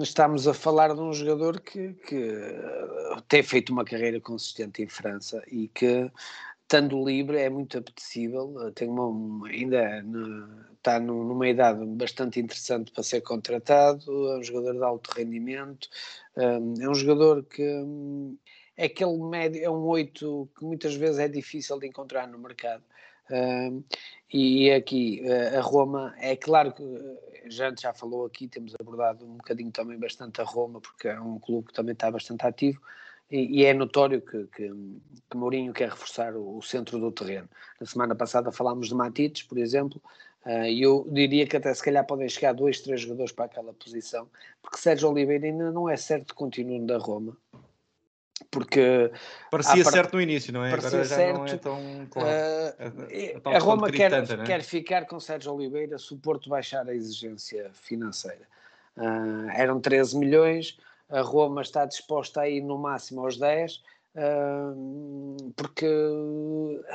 Estamos 0.01 0.45
a 0.45 0.53
falar 0.53 0.93
de 0.93 0.99
um 0.99 1.13
jogador 1.13 1.61
que, 1.61 1.93
que 1.93 2.17
uh, 2.17 3.21
tem 3.29 3.41
feito 3.41 3.71
uma 3.71 3.85
carreira 3.85 4.19
consistente 4.19 4.83
em 4.83 4.89
França 4.89 5.41
e 5.47 5.69
que, 5.69 6.11
estando 6.63 7.01
livre, 7.01 7.37
é 7.37 7.49
muito 7.49 7.77
apetecível. 7.77 8.53
Tem 8.75 8.89
uma, 8.89 9.47
ainda 9.47 10.01
no, 10.01 10.49
está 10.73 10.99
numa 10.99 11.47
idade 11.47 11.85
bastante 11.85 12.41
interessante 12.41 12.91
para 12.91 13.03
ser 13.03 13.21
contratado. 13.21 14.33
É 14.33 14.37
um 14.39 14.43
jogador 14.43 14.73
de 14.73 14.83
alto 14.83 15.11
rendimento, 15.15 15.87
é 16.35 16.57
um 16.59 16.93
jogador 16.93 17.41
que 17.43 17.63
um, 17.63 18.37
é 18.79 18.85
aquele 18.85 19.17
médio, 19.17 19.61
é 19.61 19.69
um 19.69 19.85
8 19.85 20.49
que 20.57 20.63
muitas 20.63 20.95
vezes 20.95 21.19
é 21.19 21.27
difícil 21.27 21.77
de 21.77 21.85
encontrar 21.85 22.25
no 22.27 22.39
mercado. 22.39 22.81
Uh, 23.29 23.83
e 24.33 24.71
aqui 24.71 25.21
uh, 25.25 25.57
a 25.57 25.61
Roma, 25.61 26.15
é 26.17 26.35
claro 26.37 26.71
que 26.71 26.81
uh, 26.81 27.17
já 27.47 27.73
já 27.77 27.93
falou 27.93 28.25
aqui, 28.25 28.47
temos 28.47 28.73
abordado 28.79 29.25
um 29.25 29.35
bocadinho 29.35 29.69
também 29.69 29.99
bastante 29.99 30.39
a 30.39 30.45
Roma, 30.45 30.79
porque 30.79 31.09
é 31.09 31.19
um 31.19 31.37
clube 31.37 31.67
que 31.67 31.73
também 31.73 31.91
está 31.91 32.09
bastante 32.09 32.45
ativo. 32.47 32.81
E, 33.29 33.59
e 33.59 33.65
é 33.65 33.73
notório 33.73 34.21
que, 34.21 34.45
que, 34.47 34.71
que, 35.29 35.37
Mourinho 35.37 35.73
quer 35.73 35.89
reforçar 35.89 36.33
o, 36.35 36.57
o, 36.57 36.61
centro 36.61 36.97
do 36.99 37.11
terreno. 37.11 37.49
Na 37.81 37.85
semana 37.85 38.15
passada 38.15 38.49
falámos 38.49 38.87
de 38.87 38.95
Matites, 38.95 39.43
por 39.43 39.57
exemplo, 39.57 40.01
e 40.67 40.81
eu 40.81 41.05
diria 41.11 41.45
que 41.45 41.57
até 41.57 41.71
se 41.73 41.83
calhar 41.83 42.07
podem 42.07 42.27
chegar 42.29 42.53
dois, 42.53 42.79
três 42.79 43.01
jogadores 43.01 43.31
para 43.31 43.45
aquela 43.45 43.73
posição, 43.73 44.27
porque 44.63 44.79
Sérgio 44.79 45.11
Oliveira 45.11 45.45
ainda 45.45 45.69
não 45.71 45.87
é 45.87 45.97
certo 45.97 46.27
que 46.27 46.33
continue 46.33 46.79
da 46.87 46.97
Roma 46.97 47.37
porque 48.51 49.11
parecia 49.51 49.83
part... 49.83 49.95
certo 49.95 50.13
no 50.13 50.21
início, 50.21 50.53
não 50.53 50.63
é? 50.63 50.69
Parecia 50.69 50.89
Agora 50.89 51.05
já 51.05 51.15
certo, 51.15 51.37
não 51.37 51.45
é 51.45 51.57
tão 51.57 52.07
claro. 52.09 52.29
Uh, 52.29 53.49
a 53.49 53.59
Roma 53.59 53.91
quer, 53.91 54.11
é? 54.11 54.43
quer 54.45 54.63
ficar 54.63 55.05
com 55.05 55.19
Sérgio 55.19 55.53
Oliveira 55.53 55.97
se 55.97 56.13
o 56.13 56.17
Porto 56.17 56.49
baixar 56.49 56.87
a 56.87 56.93
exigência 56.93 57.69
financeira. 57.73 58.47
Uh, 58.97 59.49
eram 59.53 59.79
13 59.79 60.17
milhões, 60.17 60.77
a 61.09 61.21
Roma 61.21 61.61
está 61.61 61.85
disposta 61.85 62.41
a 62.41 62.49
ir 62.49 62.61
no 62.61 62.77
máximo 62.77 63.21
aos 63.21 63.37
10, 63.37 63.75
uh, 63.75 63.81
ah, 64.17 64.73
porque 65.55 65.87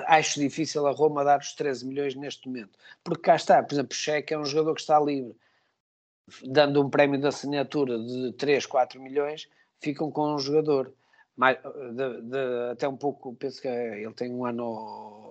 acho 0.06 0.40
difícil 0.40 0.86
a 0.86 0.92
Roma 0.92 1.24
dar 1.24 1.40
os 1.40 1.52
13 1.54 1.86
milhões 1.86 2.14
neste 2.14 2.46
momento. 2.48 2.78
Porque 3.02 3.22
cá 3.22 3.36
está, 3.36 3.62
por 3.62 3.74
exemplo, 3.74 3.92
o 3.92 3.96
Cheque 3.96 4.34
é 4.34 4.38
um 4.38 4.44
jogador 4.44 4.74
que 4.74 4.80
está 4.80 5.00
livre, 5.00 5.34
dando 6.44 6.82
um 6.82 6.90
prémio 6.90 7.20
de 7.20 7.26
assinatura 7.26 7.98
de 7.98 8.32
3, 8.32 8.66
4 8.66 9.00
milhões, 9.00 9.48
ficam 9.80 10.10
com 10.10 10.34
um 10.34 10.38
jogador 10.38 10.92
mais, 11.36 11.58
de, 11.58 12.22
de, 12.22 12.70
até 12.70 12.88
um 12.88 12.96
pouco, 12.96 13.34
penso 13.34 13.60
que 13.60 13.68
ele 13.68 14.12
tem 14.14 14.32
um 14.32 14.44
ano 14.44 14.64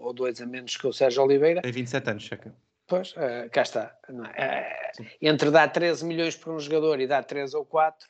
ou 0.02 0.14
dois 0.14 0.42
a 0.42 0.46
menos 0.46 0.76
que 0.76 0.86
o 0.86 0.92
Sérgio 0.92 1.24
Oliveira. 1.24 1.62
Tem 1.62 1.72
27 1.72 2.10
anos, 2.10 2.24
checa. 2.24 2.54
Pois, 2.88 3.14
uh, 3.14 3.50
cá 3.52 3.62
está. 3.62 3.96
Uh, 4.10 5.06
entre 5.22 5.50
dar 5.50 5.72
13 5.72 6.06
milhões 6.06 6.36
para 6.36 6.52
um 6.52 6.60
jogador 6.60 7.00
e 7.00 7.08
dar 7.08 7.24
3 7.24 7.54
ou 7.54 7.66
4, 7.66 8.06
uh, 8.06 8.10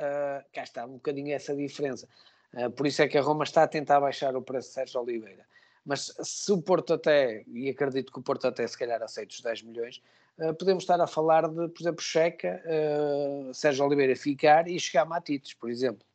eh, 0.00 0.44
cá 0.52 0.64
está, 0.64 0.84
um 0.84 0.94
bocadinho 0.94 1.32
essa 1.32 1.54
diferença. 1.54 2.08
por 2.76 2.86
isso 2.86 3.02
é 3.02 3.08
que 3.08 3.16
a 3.16 3.22
Roma 3.22 3.44
está 3.44 3.62
a 3.62 3.68
tentar 3.68 4.00
baixar 4.00 4.34
o 4.36 4.42
preço 4.42 4.68
de 4.68 4.74
Sérgio 4.74 5.00
Oliveira. 5.00 5.46
Mas 5.84 6.12
se 6.20 6.52
o 6.52 6.60
Porto 6.60 6.94
até, 6.94 7.44
e 7.46 7.70
acredito 7.70 8.12
que 8.12 8.18
o 8.18 8.22
Porto 8.22 8.46
até 8.46 8.66
se 8.66 8.76
calhar 8.76 9.02
aceite 9.02 9.36
os 9.36 9.40
10 9.40 9.62
milhões, 9.62 10.02
podemos 10.58 10.82
estar 10.82 11.00
a 11.00 11.06
falar 11.06 11.48
de, 11.48 11.68
por 11.68 11.80
exemplo, 11.80 12.02
Checa, 12.02 12.62
Sérgio 13.54 13.86
Oliveira 13.86 14.14
ficar 14.14 14.68
e 14.68 14.78
chegar 14.78 15.02
a 15.02 15.06
Matites, 15.06 15.54
por 15.54 15.70
exemplo 15.70 16.07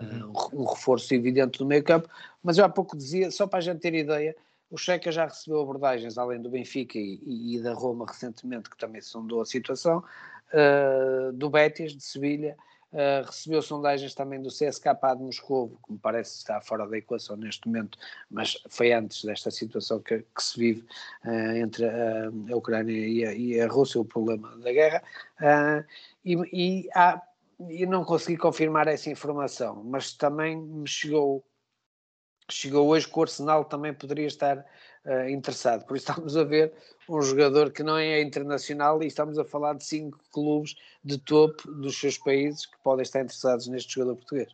uhum. 0.00 0.32
um 0.52 0.64
reforço 0.64 1.14
evidente 1.14 1.58
do 1.58 1.66
meio 1.66 1.82
campo, 1.82 2.08
mas 2.42 2.58
eu 2.58 2.64
há 2.64 2.68
pouco 2.68 2.96
dizia, 2.96 3.30
só 3.30 3.46
para 3.46 3.58
a 3.58 3.62
gente 3.62 3.80
ter 3.80 3.94
ideia, 3.94 4.34
o 4.70 4.76
Checa 4.76 5.10
já 5.10 5.24
recebeu 5.24 5.60
abordagens, 5.60 6.18
além 6.18 6.40
do 6.40 6.50
Benfica 6.50 6.98
e, 6.98 7.56
e 7.56 7.60
da 7.60 7.72
Roma 7.72 8.06
recentemente, 8.06 8.68
que 8.68 8.76
também 8.76 9.00
sondou 9.00 9.40
a 9.40 9.46
situação, 9.46 10.04
uh, 10.52 11.32
do 11.32 11.48
Betis, 11.48 11.96
de 11.96 12.02
Sevilha, 12.02 12.56
uh, 12.92 13.24
recebeu 13.26 13.62
sondagens 13.62 14.14
também 14.14 14.42
do 14.42 14.50
CSKA 14.50 15.14
de 15.16 15.22
Moscou, 15.22 15.70
que 15.86 15.92
me 15.92 15.98
parece 15.98 16.36
estar 16.36 16.60
fora 16.60 16.86
da 16.86 16.98
equação 16.98 17.36
neste 17.36 17.66
momento, 17.66 17.96
mas 18.30 18.58
foi 18.68 18.92
antes 18.92 19.24
desta 19.24 19.50
situação 19.50 20.00
que, 20.00 20.18
que 20.18 20.42
se 20.42 20.58
vive 20.58 20.86
uh, 21.24 21.56
entre 21.56 21.86
a, 21.86 22.26
a 22.52 22.56
Ucrânia 22.56 22.92
e 22.92 23.24
a, 23.24 23.32
e 23.32 23.60
a, 23.60 23.68
Rússia, 23.68 24.00
o 24.00 24.04
problema 24.04 24.54
da 24.58 24.70
guerra, 24.70 25.02
e, 26.24 26.34
e 26.52 26.88
há 26.94 27.22
e 27.60 27.84
não 27.86 28.04
consegui 28.04 28.36
confirmar 28.36 28.86
essa 28.86 29.10
informação, 29.10 29.82
mas 29.84 30.12
também 30.12 30.56
me 30.56 30.86
chegou, 30.86 31.44
chegou 32.50 32.88
hoje 32.88 33.08
que 33.08 33.18
o 33.18 33.22
Arsenal 33.22 33.64
também 33.64 33.92
poderia 33.92 34.26
estar 34.26 34.58
uh, 35.04 35.28
interessado. 35.28 35.84
Por 35.84 35.96
isso 35.96 36.06
estamos 36.10 36.36
a 36.36 36.44
ver 36.44 36.72
um 37.08 37.20
jogador 37.20 37.72
que 37.72 37.82
não 37.82 37.96
é 37.96 38.22
internacional 38.22 39.02
e 39.02 39.06
estamos 39.06 39.38
a 39.38 39.44
falar 39.44 39.74
de 39.74 39.84
cinco 39.84 40.18
clubes 40.32 40.76
de 41.02 41.18
topo 41.18 41.70
dos 41.72 41.98
seus 41.98 42.16
países 42.16 42.66
que 42.66 42.78
podem 42.82 43.02
estar 43.02 43.20
interessados 43.20 43.66
neste 43.66 43.94
jogador 43.94 44.16
português. 44.16 44.48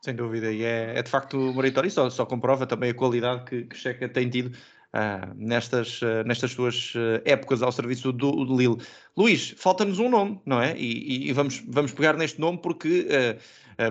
Sem 0.00 0.14
dúvida, 0.14 0.52
e 0.52 0.62
é, 0.62 0.98
é 0.98 1.02
de 1.02 1.10
facto 1.10 1.36
meritório, 1.54 1.90
só, 1.90 2.08
só 2.08 2.24
comprova 2.24 2.66
também 2.66 2.90
a 2.90 2.94
qualidade 2.94 3.44
que, 3.44 3.64
que 3.64 3.76
Checa 3.76 4.08
tem 4.08 4.30
tido 4.30 4.56
Uh, 4.96 5.34
nestas, 5.36 6.00
uh, 6.00 6.24
nestas 6.24 6.52
suas 6.52 6.94
uh, 6.94 7.20
épocas 7.26 7.62
ao 7.62 7.70
serviço 7.70 8.10
do, 8.12 8.46
do 8.46 8.56
Lille. 8.56 8.78
Luís, 9.14 9.50
falta-nos 9.58 9.98
um 9.98 10.08
nome, 10.08 10.40
não 10.46 10.62
é? 10.62 10.74
E, 10.74 11.28
e, 11.28 11.32
vamos, 11.34 11.62
vamos 11.68 11.92
pegar 11.92 12.16
neste 12.16 12.40
nome 12.40 12.56
porque 12.56 13.06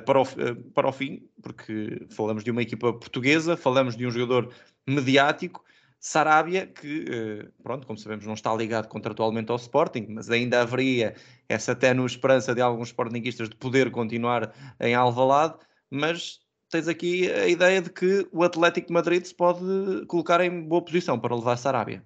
para, 0.03 0.21
o, 0.21 0.25
para 0.73 0.87
o 0.87 0.91
fim, 0.91 1.21
porque 1.43 2.07
falamos 2.09 2.43
de 2.43 2.49
uma 2.49 2.63
equipa 2.63 2.91
portuguesa, 2.91 3.55
falamos 3.55 3.95
de 3.95 4.07
um 4.07 4.09
jogador 4.09 4.51
mediático, 4.87 5.63
Sarabia, 5.99 6.65
que, 6.65 7.49
pronto, 7.61 7.85
como 7.85 7.99
sabemos, 7.99 8.25
não 8.25 8.33
está 8.33 8.55
ligado 8.55 8.87
contratualmente 8.87 9.51
ao 9.51 9.57
Sporting, 9.57 10.07
mas 10.09 10.29
ainda 10.31 10.61
haveria 10.61 11.15
essa 11.47 11.75
ténue 11.75 12.05
esperança 12.07 12.55
de 12.55 12.61
alguns 12.61 12.89
Sportingistas 12.89 13.49
de 13.49 13.55
poder 13.55 13.91
continuar 13.91 14.53
em 14.79 14.95
Alvalade, 14.95 15.55
mas 15.89 16.39
tens 16.75 16.89
aqui 16.89 17.31
a 17.31 17.47
ideia 17.47 17.81
de 17.81 17.89
que 17.89 18.27
o 18.33 18.43
Atlético 18.43 18.87
de 18.87 18.93
Madrid 18.93 19.23
se 19.23 19.33
pode 19.33 20.05
colocar 20.07 20.41
em 20.41 20.61
boa 20.61 20.83
posição 20.83 21.17
para 21.17 21.33
levar 21.33 21.53
a 21.53 21.57
Sarabia. 21.57 22.03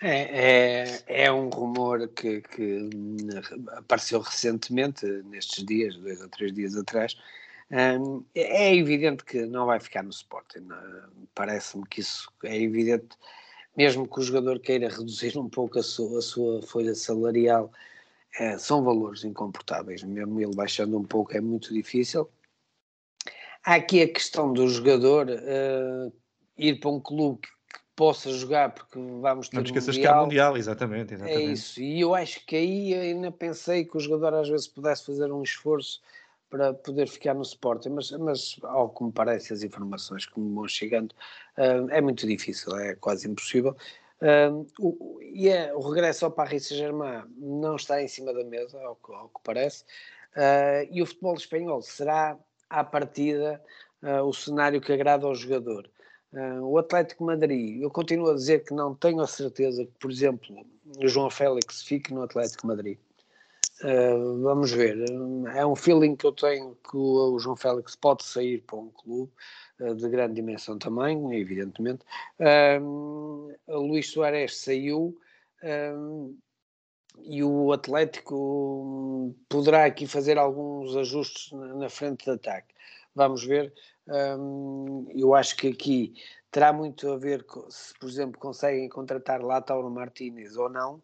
É, 0.00 1.00
é, 1.08 1.24
é, 1.24 1.32
um 1.32 1.48
rumor 1.48 2.08
que, 2.08 2.40
que, 2.42 2.90
apareceu 3.76 4.20
recentemente, 4.20 5.04
nestes 5.24 5.64
dias, 5.64 5.96
dois 5.96 6.20
ou 6.20 6.28
três 6.28 6.52
dias 6.52 6.76
atrás. 6.76 7.16
Um, 7.70 8.24
é 8.34 8.76
evidente 8.76 9.24
que 9.24 9.46
não 9.46 9.66
vai 9.66 9.80
ficar 9.80 10.02
no 10.04 10.10
Sporting. 10.10 10.68
Parece-me 11.34 11.84
que 11.86 12.00
isso 12.00 12.30
é 12.44 12.60
evidente, 12.60 13.16
mesmo 13.76 14.06
que 14.06 14.20
o 14.20 14.22
jogador 14.22 14.60
queira 14.60 14.88
reduzir 14.88 15.36
um 15.38 15.48
pouco 15.48 15.78
a 15.78 15.82
sua, 15.82 16.18
a 16.18 16.22
sua 16.22 16.62
folha 16.62 16.94
salarial, 16.94 17.72
é, 18.38 18.58
são 18.58 18.84
valores 18.84 19.24
incomportáveis. 19.24 20.04
Mesmo 20.04 20.40
ele 20.40 20.54
baixando 20.54 20.96
um 20.96 21.04
pouco 21.04 21.36
é 21.36 21.40
muito 21.40 21.72
difícil. 21.72 22.28
Há 23.64 23.74
aqui 23.74 24.02
a 24.02 24.12
questão 24.12 24.52
do 24.52 24.68
jogador 24.68 25.28
uh, 25.28 26.12
ir 26.58 26.80
para 26.80 26.90
um 26.90 27.00
clube 27.00 27.40
que, 27.40 27.48
que, 27.48 27.80
possa 27.94 28.30
jogar, 28.30 28.74
porque 28.74 28.98
vamos 29.20 29.48
ter. 29.48 29.56
Não 29.56 29.62
te 29.62 29.66
esqueças 29.66 29.96
mundial. 29.96 30.14
que 30.14 30.18
há 30.18 30.22
Mundial, 30.22 30.56
exatamente, 30.56 31.14
exatamente. 31.14 31.42
É 31.42 31.52
isso, 31.52 31.80
e 31.80 32.00
eu 32.00 32.14
acho 32.14 32.44
que 32.46 32.56
aí 32.56 32.94
ainda 32.94 33.30
pensei 33.30 33.84
que 33.84 33.96
o 33.96 34.00
jogador 34.00 34.34
às 34.34 34.48
vezes 34.48 34.66
pudesse 34.66 35.06
fazer 35.06 35.30
um 35.30 35.42
esforço 35.42 36.00
para 36.52 36.74
poder 36.74 37.08
ficar 37.08 37.32
no 37.32 37.40
Sporting, 37.40 37.88
mas, 37.88 38.10
mas 38.10 38.56
ao 38.64 38.90
que 38.90 39.02
me 39.02 39.10
parece, 39.10 39.54
as 39.54 39.62
informações 39.62 40.26
que 40.26 40.38
me 40.38 40.54
vão 40.54 40.68
chegando, 40.68 41.12
uh, 41.56 41.88
é 41.88 42.00
muito 42.02 42.26
difícil, 42.26 42.76
é 42.76 42.94
quase 42.96 43.26
impossível. 43.26 43.74
Uh, 44.20 44.66
o, 44.78 45.18
e 45.22 45.48
é, 45.48 45.74
o 45.74 45.80
regresso 45.80 46.26
ao 46.26 46.30
Paris 46.30 46.66
Saint-Germain 46.66 47.24
não 47.38 47.76
está 47.76 48.02
em 48.02 48.06
cima 48.06 48.34
da 48.34 48.44
mesa, 48.44 48.78
ao 48.82 48.96
que, 48.96 49.12
ao 49.12 49.28
que 49.30 49.40
parece, 49.42 49.84
uh, 50.36 50.86
e 50.90 51.00
o 51.00 51.06
futebol 51.06 51.34
espanhol 51.34 51.80
será 51.80 52.38
à 52.72 52.82
partida 52.82 53.62
uh, 54.02 54.22
o 54.24 54.32
cenário 54.32 54.80
que 54.80 54.92
agrada 54.92 55.26
ao 55.26 55.34
jogador. 55.34 55.88
Uh, 56.32 56.64
o 56.64 56.78
Atlético 56.78 57.24
Madrid, 57.24 57.82
eu 57.82 57.90
continuo 57.90 58.30
a 58.30 58.34
dizer 58.34 58.64
que 58.64 58.74
não 58.74 58.94
tenho 58.94 59.20
a 59.20 59.26
certeza 59.26 59.84
que, 59.84 59.92
por 60.00 60.10
exemplo, 60.10 60.66
o 60.98 61.06
João 61.06 61.28
Félix 61.28 61.82
fique 61.82 62.12
no 62.12 62.22
Atlético 62.22 62.66
Madrid. 62.66 62.98
Uh, 63.82 64.42
vamos 64.42 64.72
ver, 64.72 64.96
é 65.54 65.66
um 65.66 65.76
feeling 65.76 66.16
que 66.16 66.26
eu 66.26 66.32
tenho 66.32 66.76
que 66.88 66.96
o, 66.96 67.34
o 67.34 67.38
João 67.38 67.56
Félix 67.56 67.96
pode 67.96 68.24
sair 68.24 68.62
para 68.62 68.76
um 68.76 68.90
clube 68.90 69.30
uh, 69.80 69.94
de 69.94 70.08
grande 70.08 70.34
dimensão 70.34 70.78
também, 70.78 71.38
evidentemente. 71.38 72.04
Uh, 72.38 73.52
Luís 73.68 74.10
Soares 74.10 74.56
saiu, 74.56 75.16
Um, 75.64 76.36
e 77.20 77.42
o 77.42 77.72
Atlético 77.72 79.34
poderá 79.48 79.84
aqui 79.84 80.06
fazer 80.06 80.38
alguns 80.38 80.96
ajustes 80.96 81.52
na 81.52 81.88
frente 81.88 82.24
de 82.24 82.30
ataque. 82.30 82.74
Vamos 83.14 83.44
ver. 83.44 83.72
Um, 84.08 85.06
eu 85.14 85.34
acho 85.34 85.56
que 85.56 85.68
aqui 85.68 86.14
terá 86.50 86.72
muito 86.72 87.10
a 87.10 87.16
ver 87.16 87.44
se, 87.68 87.94
por 87.98 88.08
exemplo, 88.08 88.38
conseguem 88.38 88.88
contratar 88.88 89.40
Lautaro 89.40 89.90
Martínez 89.90 90.56
ou 90.56 90.68
não. 90.68 91.00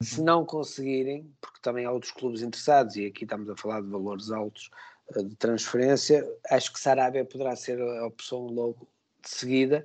Se 0.00 0.20
uhum. 0.20 0.26
não 0.26 0.44
conseguirem, 0.44 1.32
porque 1.40 1.58
também 1.60 1.84
há 1.84 1.90
outros 1.90 2.12
clubes 2.12 2.42
interessados, 2.42 2.94
e 2.96 3.06
aqui 3.06 3.24
estamos 3.24 3.50
a 3.50 3.56
falar 3.56 3.80
de 3.80 3.88
valores 3.88 4.30
altos 4.30 4.70
eh, 5.16 5.22
de 5.24 5.34
transferência, 5.34 6.24
acho 6.50 6.72
que 6.72 6.78
Sarabia 6.78 7.24
poderá 7.24 7.56
ser 7.56 7.80
a 7.80 8.06
opção 8.06 8.46
logo 8.46 8.88
de 9.22 9.28
seguida. 9.28 9.84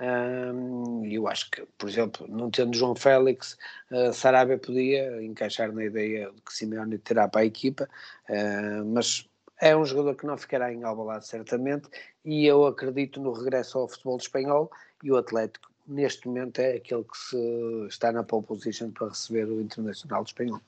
Um, 0.00 1.04
eu 1.04 1.28
acho 1.28 1.50
que, 1.50 1.64
por 1.78 1.88
exemplo, 1.88 2.26
não 2.28 2.50
tendo 2.50 2.76
João 2.76 2.94
Félix, 2.94 3.56
uh, 3.90 4.12
Sarabia 4.12 4.58
podia 4.58 5.22
encaixar 5.22 5.72
na 5.72 5.84
ideia 5.84 6.30
de 6.34 6.42
que 6.42 6.52
Simeone 6.52 6.98
terá 6.98 7.28
para 7.28 7.42
a 7.42 7.46
equipa, 7.46 7.88
uh, 8.28 8.84
mas 8.86 9.28
é 9.60 9.76
um 9.76 9.84
jogador 9.84 10.16
que 10.16 10.26
não 10.26 10.36
ficará 10.36 10.72
em 10.72 10.82
Albalade 10.82 11.28
certamente 11.28 11.88
e 12.24 12.44
eu 12.44 12.66
acredito 12.66 13.20
no 13.20 13.32
regresso 13.32 13.78
ao 13.78 13.88
futebol 13.88 14.16
espanhol 14.16 14.70
e 15.02 15.12
o 15.12 15.16
Atlético 15.16 15.70
neste 15.86 16.26
momento 16.26 16.58
é 16.58 16.74
aquele 16.74 17.04
que 17.04 17.16
se 17.16 17.86
está 17.88 18.10
na 18.10 18.24
pole 18.24 18.44
position 18.44 18.90
para 18.90 19.08
receber 19.08 19.44
o 19.44 19.60
Internacional 19.60 20.22
Espanhol. 20.22 20.60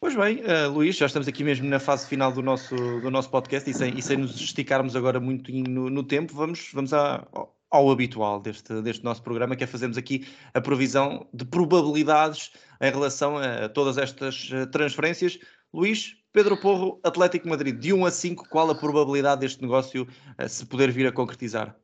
Pois 0.00 0.14
bem, 0.14 0.42
uh, 0.44 0.70
Luís, 0.70 0.96
já 0.96 1.06
estamos 1.06 1.26
aqui 1.26 1.42
mesmo 1.42 1.68
na 1.68 1.80
fase 1.80 2.06
final 2.06 2.30
do 2.30 2.42
nosso, 2.42 2.76
do 2.76 3.10
nosso 3.10 3.30
podcast 3.30 3.68
e 3.68 3.74
sem, 3.74 3.98
e 3.98 4.02
sem 4.02 4.16
nos 4.16 4.36
esticarmos 4.36 4.94
agora 4.94 5.18
muito 5.18 5.50
no, 5.50 5.90
no 5.90 6.04
tempo, 6.04 6.34
vamos, 6.34 6.70
vamos 6.72 6.92
à, 6.92 7.26
ao 7.70 7.90
habitual 7.90 8.40
deste, 8.40 8.80
deste 8.82 9.04
nosso 9.04 9.22
programa, 9.22 9.54
que 9.54 9.64
é 9.64 9.66
fazermos 9.66 9.98
aqui 9.98 10.26
a 10.54 10.60
previsão 10.60 11.28
de 11.32 11.44
probabilidades 11.44 12.52
em 12.80 12.90
relação 12.90 13.36
a 13.36 13.68
todas 13.68 13.98
estas 13.98 14.50
eh, 14.52 14.66
transferências. 14.66 15.38
Luís, 15.72 16.16
Pedro 16.32 16.56
Porro, 16.56 17.00
Atlético 17.04 17.48
Madrid, 17.48 17.78
de 17.78 17.92
1 17.92 18.06
a 18.06 18.10
5, 18.10 18.48
qual 18.48 18.70
a 18.70 18.74
probabilidade 18.74 19.42
deste 19.42 19.60
negócio 19.60 20.06
uh, 20.38 20.48
se 20.48 20.64
poder 20.64 20.90
vir 20.90 21.06
a 21.06 21.12
concretizar? 21.12 21.76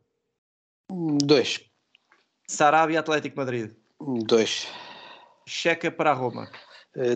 2. 0.91 1.61
Sarabia, 2.49 3.01
Atlético 3.01 3.37
Madrid. 3.37 3.73
2. 4.01 4.69
Checa 5.47 5.91
para 5.91 6.13
Roma. 6.13 6.51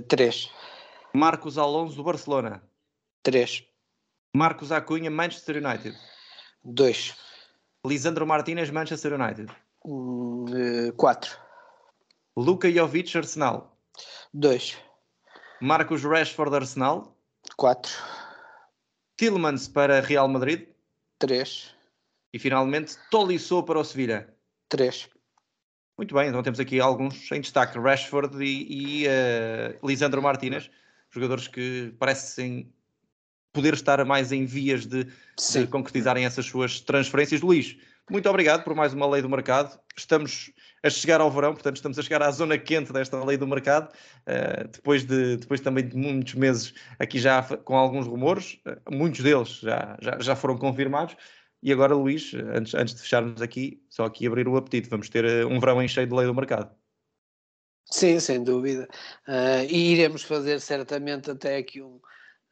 3. 0.08 0.44
Uh, 0.44 0.48
Marcos 1.16 1.56
Alonso, 1.56 2.02
Barcelona. 2.02 2.62
3. 3.22 3.64
Marcos 4.34 4.72
Acunha, 4.72 5.10
Manchester 5.10 5.56
United. 5.56 5.96
2. 6.64 7.27
Lisandro 7.84 8.26
Martínez, 8.26 8.70
Manchester 8.70 9.12
United. 9.12 9.52
4. 10.96 11.38
Uh, 12.36 12.40
Luka 12.40 12.70
Jovic, 12.70 13.16
Arsenal. 13.16 13.76
2. 14.34 14.76
Marcos 15.60 16.04
Rashford, 16.04 16.54
Arsenal. 16.54 17.16
4. 17.56 17.92
Tillmans 19.16 19.68
para 19.68 20.00
Real 20.00 20.28
Madrid. 20.28 20.68
3. 21.18 21.74
E 22.32 22.38
finalmente 22.38 22.96
Tolisso 23.10 23.62
para 23.62 23.78
o 23.78 23.84
Sevilha. 23.84 24.32
3. 24.68 25.08
Muito 25.96 26.14
bem, 26.14 26.28
então 26.28 26.42
temos 26.42 26.60
aqui 26.60 26.78
alguns 26.78 27.30
em 27.32 27.40
destaque: 27.40 27.78
Rashford 27.78 28.40
e, 28.44 29.02
e 29.02 29.06
uh, 29.08 29.86
Lisandro 29.86 30.22
Martínez, 30.22 30.70
jogadores 31.10 31.48
que 31.48 31.92
parecem 31.98 32.72
poder 33.58 33.74
estar 33.74 34.04
mais 34.04 34.30
em 34.30 34.44
vias 34.44 34.86
de, 34.86 35.04
de, 35.04 35.66
concretizarem 35.66 36.24
essas 36.24 36.46
suas 36.46 36.78
transferências. 36.78 37.40
Luís, 37.40 37.76
muito 38.08 38.28
obrigado 38.28 38.62
por 38.62 38.72
mais 38.72 38.94
uma 38.94 39.04
lei 39.04 39.20
do 39.20 39.28
mercado. 39.28 39.76
Estamos 39.96 40.52
a 40.80 40.88
chegar 40.88 41.20
ao 41.20 41.28
verão, 41.28 41.54
portanto, 41.54 41.74
estamos 41.74 41.98
a 41.98 42.02
chegar 42.02 42.22
à 42.22 42.30
zona 42.30 42.56
quente 42.56 42.92
desta 42.92 43.22
lei 43.24 43.36
do 43.36 43.48
mercado, 43.48 43.92
uh, 44.28 44.68
depois, 44.68 45.04
de, 45.04 45.38
depois 45.38 45.60
também 45.60 45.88
de 45.88 45.96
muitos 45.96 46.34
meses 46.34 46.72
aqui 47.00 47.18
já 47.18 47.42
com 47.42 47.76
alguns 47.76 48.06
rumores, 48.06 48.60
uh, 48.64 48.94
muitos 48.94 49.24
deles 49.24 49.58
já, 49.58 49.98
já, 50.00 50.18
já 50.20 50.36
foram 50.36 50.56
confirmados. 50.56 51.16
E 51.60 51.72
agora, 51.72 51.96
Luís, 51.96 52.32
antes, 52.54 52.74
antes 52.74 52.94
de 52.94 53.02
fecharmos 53.02 53.42
aqui, 53.42 53.82
só 53.90 54.04
aqui 54.04 54.24
abrir 54.24 54.46
o 54.46 54.56
apetite, 54.56 54.88
vamos 54.88 55.08
ter 55.08 55.24
uh, 55.24 55.48
um 55.48 55.58
verão 55.58 55.82
em 55.82 55.88
cheio 55.88 56.06
de 56.06 56.14
lei 56.14 56.26
do 56.26 56.34
mercado. 56.34 56.70
Sim, 57.90 58.20
sem 58.20 58.44
dúvida. 58.44 58.86
e 59.68 59.94
iremos 59.94 60.22
fazer 60.22 60.60
certamente 60.60 61.30
até 61.30 61.56
aqui 61.56 61.82
um, 61.82 61.98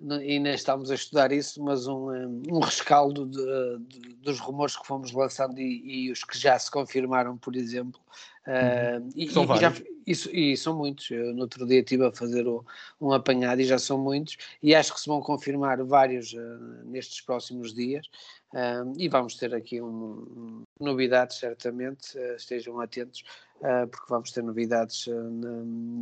e 0.00 0.38
nem 0.38 0.54
estamos 0.54 0.90
a 0.90 0.94
estudar 0.94 1.32
isso, 1.32 1.62
mas 1.62 1.86
um, 1.86 2.10
um 2.50 2.60
rescaldo 2.60 3.26
de, 3.26 3.98
de, 3.98 4.14
dos 4.16 4.38
rumores 4.38 4.76
que 4.76 4.86
fomos 4.86 5.10
lançando 5.10 5.58
e, 5.58 6.06
e, 6.06 6.12
os 6.12 6.22
que 6.22 6.38
já 6.38 6.58
se 6.58 6.70
confirmaram, 6.70 7.38
por 7.38 7.56
exemplo. 7.56 8.00
Uhum. 8.46 9.06
Uh, 9.06 9.12
e, 9.16 9.30
são 9.30 9.44
e, 9.44 9.58
já, 9.58 9.72
isso, 10.06 10.30
e 10.30 10.56
são 10.56 10.76
muitos. 10.76 11.10
Eu, 11.10 11.32
no 11.34 11.42
outro 11.42 11.66
dia 11.66 11.80
estive 11.80 12.04
a 12.04 12.12
fazer 12.12 12.46
o, 12.46 12.64
um 13.00 13.10
apanhado 13.12 13.60
e 13.62 13.64
já 13.64 13.78
são 13.78 13.96
muitos, 13.96 14.36
e 14.62 14.74
acho 14.74 14.92
que 14.92 15.00
se 15.00 15.08
vão 15.08 15.20
confirmar 15.20 15.82
vários 15.82 16.34
uh, 16.34 16.84
nestes 16.84 17.22
próximos 17.22 17.74
dias. 17.74 18.06
Uh, 18.52 18.92
e 18.98 19.08
vamos 19.08 19.34
ter 19.36 19.54
aqui 19.54 19.80
um, 19.80 19.86
um, 19.88 20.62
novidades, 20.78 21.38
certamente. 21.38 22.18
estejam 22.36 22.78
atentos, 22.80 23.24
porque 23.60 24.06
vamos 24.08 24.30
ter 24.32 24.42
novidades 24.42 25.06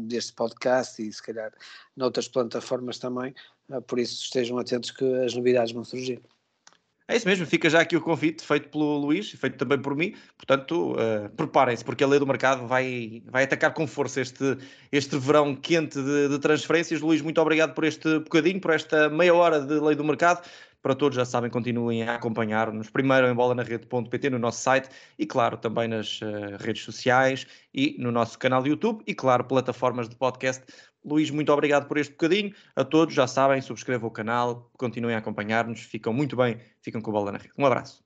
deste 0.07 0.33
podcast 0.33 1.01
e 1.03 1.13
se 1.13 1.23
calhar 1.23 1.53
noutras 1.97 2.29
plataformas 2.29 2.99
também 2.99 3.35
ah, 3.71 3.81
por 3.81 3.99
isso 3.99 4.23
estejam 4.23 4.59
atentos 4.59 4.91
que 4.91 5.05
as 5.25 5.35
novidades 5.35 5.73
vão 5.73 5.85
surgir. 5.85 6.21
É 7.07 7.17
isso 7.17 7.29
mesmo, 7.29 7.45
fica 7.45 7.69
já 7.69 7.81
aqui 7.81 7.95
o 7.95 8.01
convite 8.01 8.43
feito 8.43 8.71
pelo 8.71 8.97
Luís 8.97 9.33
e 9.35 9.37
feito 9.37 9.59
também 9.59 9.79
por 9.79 9.95
mim. 9.95 10.15
Portanto, 10.39 10.93
uh, 10.93 11.29
preparem-se, 11.37 11.85
porque 11.85 12.03
a 12.03 12.07
lei 12.07 12.19
do 12.19 12.27
mercado 12.27 12.67
vai, 12.67 13.23
vai 13.27 13.45
atacar 13.45 13.75
com 13.75 13.87
força 13.87 14.23
este, 14.23 14.57
este 14.91 15.19
verão 15.19 15.55
quente 15.55 16.03
de, 16.03 16.31
de, 16.31 16.39
transferências. 16.39 17.03
Luís, 17.03 17.21
muito 17.21 17.39
obrigado 17.43 17.75
por 17.75 17.85
este 17.85 18.21
bocadinho, 18.21 18.59
por 18.59 18.71
esta 18.71 19.11
meia 19.11 19.35
hora 19.35 19.61
de 19.61 19.79
lei 19.81 19.95
do 19.95 20.03
mercado. 20.03 20.49
Para 20.85 20.95
todos, 20.95 21.17
já 21.17 21.25
sabem, 21.25 21.49
continuem 21.49 22.03
a 22.03 22.17
acompanhar-nos 22.17 22.91
primeiro 22.91 23.27
em 23.27 23.35
bola 23.35 23.55
na 23.55 23.63
rede.pt 23.63 24.29
no 24.29 24.39
nosso 24.39 24.61
site 24.61 24.91
e, 25.19 25.25
claro, 25.25 25.57
também 25.57 25.89
nas 25.89 26.21
uh, 26.21 26.59
redes 26.61 26.83
sociais 26.83 27.47
e 27.73 27.97
no 27.99 28.13
nosso 28.13 28.39
canal 28.39 28.63
de 28.63 28.69
YouTube 28.69 29.03
e, 29.07 29.15
claro, 29.15 29.45
plataformas 29.45 30.11
de 30.11 30.15
podcast 30.15 30.63
Luís, 31.03 31.31
muito 31.31 31.51
obrigado 31.51 31.89
por 31.89 31.97
este 31.97 32.13
bocadinho. 32.13 32.53
A 32.77 32.85
todos, 32.85 33.15
já 33.15 33.27
sabem, 33.27 33.63
subscrevam 33.63 34.09
o 34.11 34.13
canal, 34.13 34.71
continuem 34.77 35.17
a 35.17 35.21
acompanhar-nos, 35.21 35.81
ficam 35.81 36.13
muito 36.13 36.37
bem, 36.37 36.61
ficam 36.83 37.01
com 37.01 37.11
a 37.13 37.15
bola 37.15 37.33
na 37.33 37.39
rede. 37.39 37.53
Um 37.57 37.65
abraço. 37.65 38.04